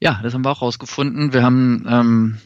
Ja, 0.00 0.18
das 0.24 0.34
haben 0.34 0.44
wir 0.44 0.50
auch 0.50 0.62
rausgefunden. 0.62 1.32
Wir 1.32 1.44
haben 1.44 1.86
ähm, 1.88 2.40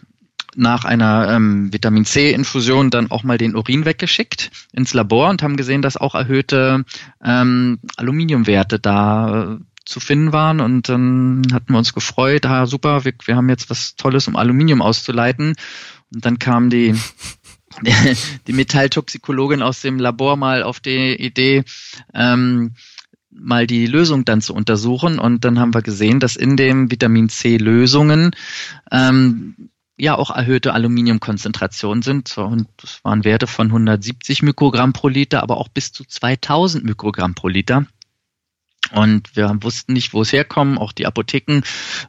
nach 0.57 0.85
einer 0.85 1.31
ähm, 1.31 1.73
Vitamin 1.73 2.05
C-Infusion 2.05 2.91
dann 2.91 3.11
auch 3.11 3.23
mal 3.23 3.39
den 3.39 3.55
Urin 3.55 3.85
weggeschickt 3.85 4.51
ins 4.73 4.95
Labor 4.95 5.29
und 5.29 5.43
haben 5.43 5.57
gesehen, 5.57 5.83
dass 5.83 5.97
auch 5.97 6.15
erhöhte 6.15 6.85
ähm, 7.23 7.79
Aluminiumwerte 7.97 8.79
da 8.79 9.55
äh, 9.55 9.59
zu 9.85 10.01
finden 10.01 10.33
waren 10.33 10.61
und 10.61 10.89
dann 10.89 11.43
hatten 11.53 11.73
wir 11.73 11.79
uns 11.79 11.95
gefreut, 11.95 12.45
ah 12.47 12.67
super, 12.67 13.05
wir, 13.05 13.13
wir 13.25 13.37
haben 13.37 13.49
jetzt 13.49 13.71
was 13.71 13.95
Tolles, 13.95 14.27
um 14.27 14.35
Aluminium 14.37 14.83
auszuleiten. 14.83 15.55
Und 16.13 16.25
dann 16.25 16.39
kam 16.39 16.71
die, 16.71 16.95
die 18.47 18.53
Metalltoxikologin 18.53 19.63
aus 19.63 19.81
dem 19.81 19.99
Labor 19.99 20.37
mal 20.37 20.63
auf 20.63 20.81
die 20.81 21.15
Idee, 21.15 21.65
ähm, 22.15 22.75
mal 23.31 23.67
die 23.67 23.87
Lösung 23.87 24.25
dann 24.25 24.41
zu 24.41 24.55
untersuchen. 24.55 25.19
Und 25.21 25.45
dann 25.45 25.61
haben 25.61 25.75
wir 25.75 25.83
gesehen, 25.83 26.19
dass 26.19 26.35
in 26.37 26.57
den 26.57 26.91
Vitamin 26.91 27.29
C 27.29 27.57
Lösungen 27.57 28.33
ähm, 28.91 29.71
ja 29.97 30.17
auch 30.17 30.31
erhöhte 30.31 30.75
Aluminiumkonzentrationen 30.75 32.03
sind. 32.03 32.37
Und 32.39 32.69
das 32.77 33.05
waren 33.05 33.25
Werte 33.25 33.47
von 33.47 33.69
170 33.69 34.43
Mikrogramm 34.43 34.93
pro 34.93 35.09
Liter, 35.09 35.43
aber 35.43 35.57
auch 35.57 35.69
bis 35.69 35.93
zu 35.93 36.05
2000 36.05 36.85
Mikrogramm 36.85 37.35
pro 37.35 37.49
Liter. 37.49 37.87
Und 38.93 39.35
wir 39.35 39.51
wussten 39.63 39.95
nicht, 39.95 40.13
wo 40.13 40.23
es 40.23 40.33
herkommt. 40.33 40.79
Auch 40.79 40.93
die 40.93 41.07
Apotheken 41.07 41.63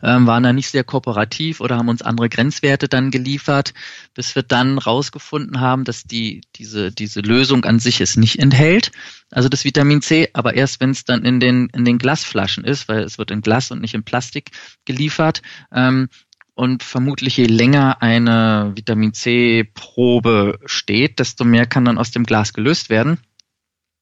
ähm, 0.03 0.27
waren 0.27 0.43
da 0.43 0.53
nicht 0.53 0.69
sehr 0.69 0.83
kooperativ 0.83 1.59
oder 1.59 1.77
haben 1.77 1.89
uns 1.89 2.01
andere 2.01 2.29
Grenzwerte 2.29 2.87
dann 2.87 3.09
geliefert, 3.09 3.73
bis 4.13 4.35
wir 4.35 4.43
dann 4.43 4.77
rausgefunden 4.77 5.59
haben, 5.59 5.85
dass 5.85 6.03
die, 6.03 6.41
diese, 6.55 6.91
diese 6.91 7.21
Lösung 7.21 7.65
an 7.65 7.79
sich 7.79 7.99
es 8.01 8.15
nicht 8.15 8.39
enthält. 8.39 8.91
Also 9.31 9.49
das 9.49 9.65
Vitamin 9.65 10.01
C, 10.01 10.29
aber 10.33 10.53
erst 10.53 10.79
wenn 10.79 10.91
es 10.91 11.03
dann 11.03 11.25
in 11.25 11.39
den, 11.39 11.67
in 11.73 11.83
den 11.83 11.97
Glasflaschen 11.97 12.63
ist, 12.63 12.87
weil 12.87 12.99
es 12.99 13.17
wird 13.17 13.31
in 13.31 13.41
Glas 13.41 13.71
und 13.71 13.81
nicht 13.81 13.95
in 13.95 14.03
Plastik 14.03 14.51
geliefert, 14.85 15.41
ähm, 15.71 16.09
und 16.57 16.81
vermutlich 16.81 17.37
je 17.37 17.45
länger 17.45 18.01
eine 18.01 18.71
Vitamin 18.75 19.13
C-Probe 19.13 20.59
steht, 20.65 21.19
desto 21.19 21.45
mehr 21.45 21.67
kann 21.67 21.85
dann 21.85 21.99
aus 21.99 22.09
dem 22.09 22.25
Glas 22.25 22.51
gelöst 22.51 22.89
werden. 22.89 23.19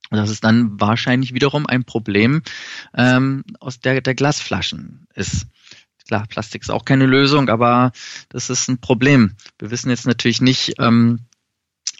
Das 0.09 0.29
ist 0.29 0.45
dann 0.45 0.79
wahrscheinlich 0.79 1.33
wiederum 1.33 1.67
ein 1.67 1.83
Problem 1.83 2.43
ähm, 2.95 3.43
aus 3.59 3.81
der, 3.81 3.99
der 3.99 4.15
Glasflaschen 4.15 5.05
ist. 5.15 5.47
Klar, 6.07 6.27
Plastik 6.27 6.61
ist 6.61 6.69
auch 6.69 6.85
keine 6.85 7.07
Lösung, 7.07 7.49
aber 7.49 7.91
das 8.29 8.49
ist 8.49 8.69
ein 8.69 8.79
Problem. 8.79 9.35
Wir 9.59 9.69
wissen 9.69 9.89
jetzt 9.89 10.07
natürlich 10.07 10.39
nicht, 10.39 10.75
ähm, 10.79 11.19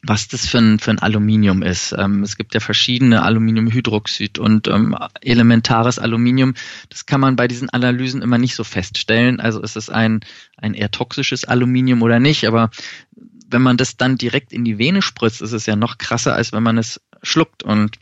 was 0.08 0.28
das 0.28 0.46
für 0.48 0.60
ein, 0.60 0.80
für 0.80 0.92
ein 0.92 1.00
Aluminium 1.00 1.64
ist. 1.64 1.96
Ähm, 1.98 2.24
es 2.24 2.38
gibt 2.38 2.54
ja 2.54 2.60
verschiedene 2.60 3.24
Aluminiumhydroxid 3.24 4.38
und 4.38 4.68
ähm, 4.68 4.96
elementares 5.22 6.00
Aluminium. 6.00 6.54
Das 6.90 7.06
kann 7.06 7.22
man 7.22 7.36
bei 7.36 7.48
diesen 7.48 7.70
Analysen 7.70 8.22
immer 8.22 8.38
nicht 8.38 8.56
so 8.56 8.64
feststellen. 8.64 9.40
Also 9.40 9.62
ist 9.62 9.76
es 9.76 9.90
ein, 9.90 10.22
ein 10.58 10.74
eher 10.74 10.92
toxisches 10.92 11.46
Aluminium 11.46 12.02
oder 12.02 12.20
nicht. 12.20 12.46
Aber 12.48 12.70
wenn 13.48 13.62
man 13.62 13.78
das 13.78 13.98
dann 13.98 14.18
direkt 14.18 14.54
in 14.54 14.64
die 14.64 14.78
Vene 14.78 15.02
spritzt, 15.02 15.42
ist 15.42 15.54
es 15.54 15.66
ja 15.66 15.76
noch 15.76 15.98
krasser, 15.98 16.36
als 16.36 16.52
wenn 16.52 16.64
man 16.64 16.78
es 16.78 17.02
schluckt. 17.24 17.64
Und 17.64 17.98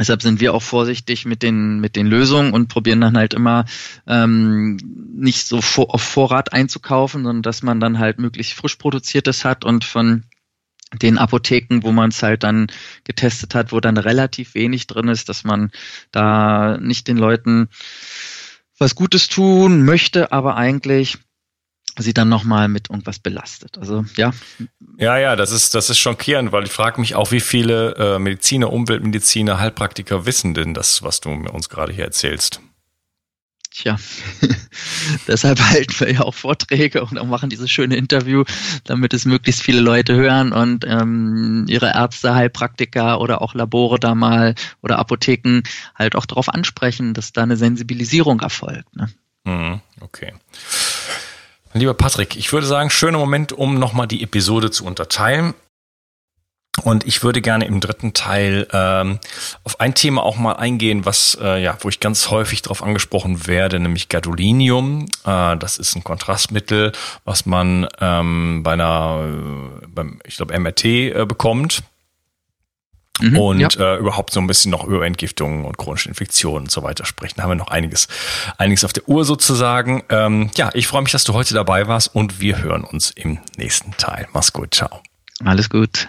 Deshalb 0.00 0.22
sind 0.22 0.40
wir 0.40 0.54
auch 0.54 0.62
vorsichtig 0.62 1.24
mit 1.26 1.42
den, 1.42 1.80
mit 1.80 1.96
den 1.96 2.06
Lösungen 2.06 2.52
und 2.52 2.68
probieren 2.68 3.00
dann 3.00 3.16
halt 3.16 3.34
immer 3.34 3.64
ähm, 4.06 4.76
nicht 5.12 5.48
so 5.48 5.60
vor, 5.60 5.92
auf 5.92 6.02
Vorrat 6.02 6.52
einzukaufen, 6.52 7.24
sondern 7.24 7.42
dass 7.42 7.64
man 7.64 7.80
dann 7.80 7.98
halt 7.98 8.20
möglichst 8.20 8.52
frisch 8.52 8.76
produziertes 8.76 9.44
hat 9.44 9.64
und 9.64 9.84
von 9.84 10.22
den 10.94 11.18
Apotheken, 11.18 11.80
wo 11.82 11.92
man 11.92 12.10
es 12.10 12.22
halt 12.22 12.42
dann 12.42 12.68
getestet 13.04 13.54
hat, 13.54 13.72
wo 13.72 13.80
dann 13.80 13.96
relativ 13.96 14.54
wenig 14.54 14.86
drin 14.86 15.08
ist, 15.08 15.28
dass 15.28 15.44
man 15.44 15.70
da 16.12 16.78
nicht 16.78 17.08
den 17.08 17.18
Leuten 17.18 17.68
was 18.78 18.94
Gutes 18.94 19.28
tun 19.28 19.84
möchte, 19.84 20.32
aber 20.32 20.56
eigentlich 20.56 21.18
sie 21.98 22.14
dann 22.14 22.28
nochmal 22.28 22.68
mit 22.68 22.90
irgendwas 22.90 23.18
belastet. 23.18 23.76
Also 23.78 24.04
ja. 24.16 24.32
Ja, 24.98 25.18
ja, 25.18 25.36
das 25.36 25.50
ist, 25.50 25.74
das 25.74 25.90
ist 25.90 25.98
schockierend, 25.98 26.52
weil 26.52 26.64
ich 26.64 26.70
frage 26.70 27.00
mich 27.00 27.14
auch, 27.14 27.32
wie 27.32 27.40
viele 27.40 27.94
äh, 27.96 28.18
Mediziner, 28.18 28.72
Umweltmediziner, 28.72 29.58
Heilpraktiker 29.58 30.24
wissen 30.24 30.54
denn 30.54 30.74
das, 30.74 31.02
was 31.02 31.20
du 31.20 31.30
uns 31.30 31.68
gerade 31.68 31.92
hier 31.92 32.04
erzählst? 32.04 32.60
Tja, 33.78 33.96
deshalb 35.28 35.60
halten 35.60 36.00
wir 36.00 36.12
ja 36.12 36.20
auch 36.22 36.34
Vorträge 36.34 37.00
und 37.04 37.16
auch 37.16 37.26
machen 37.26 37.48
dieses 37.48 37.70
schöne 37.70 37.94
Interview, 37.94 38.42
damit 38.82 39.14
es 39.14 39.24
möglichst 39.24 39.62
viele 39.62 39.80
Leute 39.80 40.16
hören 40.16 40.52
und 40.52 40.84
ähm, 40.84 41.64
ihre 41.68 41.94
Ärzte, 41.94 42.34
Heilpraktiker 42.34 43.20
oder 43.20 43.40
auch 43.40 43.54
Labore 43.54 44.00
da 44.00 44.16
mal 44.16 44.56
oder 44.82 44.98
Apotheken 44.98 45.62
halt 45.94 46.16
auch 46.16 46.26
darauf 46.26 46.48
ansprechen, 46.48 47.14
dass 47.14 47.32
da 47.32 47.44
eine 47.44 47.56
Sensibilisierung 47.56 48.40
erfolgt. 48.40 48.96
Ne? 48.96 49.10
Mhm, 49.44 49.80
okay. 50.00 50.32
Lieber 51.72 51.94
Patrick, 51.94 52.34
ich 52.34 52.52
würde 52.52 52.66
sagen, 52.66 52.90
schöner 52.90 53.18
Moment, 53.18 53.52
um 53.52 53.78
nochmal 53.78 54.08
die 54.08 54.24
Episode 54.24 54.72
zu 54.72 54.86
unterteilen. 54.86 55.54
Und 56.84 57.06
ich 57.06 57.22
würde 57.22 57.40
gerne 57.40 57.66
im 57.66 57.80
dritten 57.80 58.12
Teil 58.12 58.66
ähm, 58.72 59.18
auf 59.64 59.80
ein 59.80 59.94
Thema 59.94 60.22
auch 60.22 60.36
mal 60.36 60.54
eingehen, 60.54 61.04
was 61.04 61.38
äh, 61.40 61.62
ja, 61.62 61.76
wo 61.80 61.88
ich 61.88 62.00
ganz 62.00 62.30
häufig 62.30 62.62
darauf 62.62 62.82
angesprochen 62.82 63.46
werde, 63.46 63.78
nämlich 63.80 64.08
Gadolinium. 64.08 65.06
Äh, 65.24 65.56
das 65.56 65.78
ist 65.78 65.96
ein 65.96 66.04
Kontrastmittel, 66.04 66.92
was 67.24 67.46
man 67.46 67.88
ähm, 68.00 68.62
bei 68.62 68.72
einer, 68.72 69.28
äh, 69.82 69.86
beim, 69.88 70.20
ich 70.24 70.36
glaube, 70.36 70.58
MRT 70.58 70.84
äh, 70.84 71.26
bekommt. 71.26 71.82
Mhm, 73.20 73.38
und 73.38 73.74
ja. 73.74 73.94
äh, 73.94 73.98
überhaupt 73.98 74.32
so 74.32 74.40
ein 74.40 74.46
bisschen 74.46 74.70
noch 74.70 74.84
über 74.84 75.04
Entgiftungen 75.04 75.64
und 75.64 75.76
chronische 75.76 76.08
Infektionen 76.08 76.66
und 76.66 76.70
so 76.70 76.82
weiter 76.82 77.04
sprechen. 77.04 77.34
Da 77.36 77.42
haben 77.44 77.50
wir 77.50 77.56
noch 77.56 77.68
einiges, 77.68 78.08
einiges 78.58 78.84
auf 78.84 78.92
der 78.92 79.08
Uhr 79.08 79.24
sozusagen. 79.24 80.04
Ähm, 80.08 80.50
ja, 80.54 80.70
ich 80.74 80.86
freue 80.86 81.02
mich, 81.02 81.12
dass 81.12 81.24
du 81.24 81.34
heute 81.34 81.54
dabei 81.54 81.88
warst 81.88 82.14
und 82.14 82.40
wir 82.40 82.62
hören 82.62 82.84
uns 82.84 83.10
im 83.10 83.38
nächsten 83.56 83.92
Teil. 83.96 84.28
Mach's 84.32 84.52
gut, 84.52 84.74
ciao. 84.74 85.02
Alles 85.44 85.68
gut. 85.68 86.08